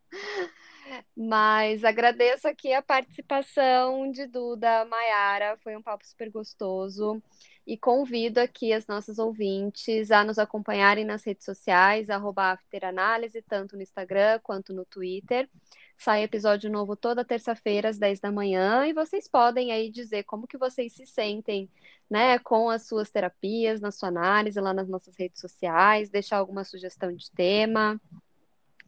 Mas 1.16 1.82
agradeço 1.82 2.46
aqui 2.46 2.72
a 2.72 2.80
participação 2.80 4.12
de 4.12 4.28
Duda, 4.28 4.84
Maiara, 4.84 5.56
foi 5.56 5.76
um 5.76 5.82
papo 5.82 6.06
super 6.06 6.30
gostoso. 6.30 7.20
E 7.66 7.76
convido 7.76 8.38
aqui 8.38 8.72
as 8.72 8.86
nossas 8.86 9.18
ouvintes 9.18 10.12
a 10.12 10.22
nos 10.22 10.38
acompanharem 10.38 11.04
nas 11.04 11.24
redes 11.24 11.46
sociais, 11.46 12.10
afteranálise, 12.10 13.42
tanto 13.42 13.74
no 13.74 13.82
Instagram 13.82 14.38
quanto 14.40 14.72
no 14.72 14.84
Twitter. 14.84 15.48
Sai 15.96 16.22
episódio 16.22 16.70
novo 16.70 16.96
toda 16.96 17.24
terça-feira 17.24 17.88
às 17.88 17.98
10 17.98 18.20
da 18.20 18.30
manhã 18.30 18.87
e 18.87 18.92
vocês 18.92 19.28
podem 19.28 19.72
aí 19.72 19.90
dizer 19.90 20.24
como 20.24 20.46
que 20.46 20.59
vocês 20.59 20.92
se 20.92 21.07
sentem, 21.07 21.68
né, 22.11 22.38
com 22.38 22.68
as 22.68 22.87
suas 22.87 23.11
terapias, 23.11 23.80
na 23.80 23.90
sua 23.90 24.09
análise 24.09 24.61
lá 24.61 24.74
nas 24.74 24.88
nossas 24.88 25.16
redes 25.16 25.40
sociais, 25.40 26.11
deixar 26.11 26.38
alguma 26.38 26.64
sugestão 26.64 27.12
de 27.12 27.30
tema. 27.30 28.00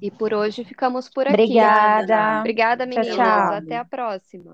E 0.01 0.11
por 0.11 0.35
hoje 0.35 0.63
ficamos 0.65 1.09
por 1.09 1.27
aqui. 1.27 1.35
Obrigada. 1.35 2.41
Obrigada, 2.41 2.85
meninas. 2.85 3.07
Tchau, 3.07 3.17
tchau. 3.17 3.55
Até 3.55 3.77
a 3.77 3.85
próxima. 3.85 4.53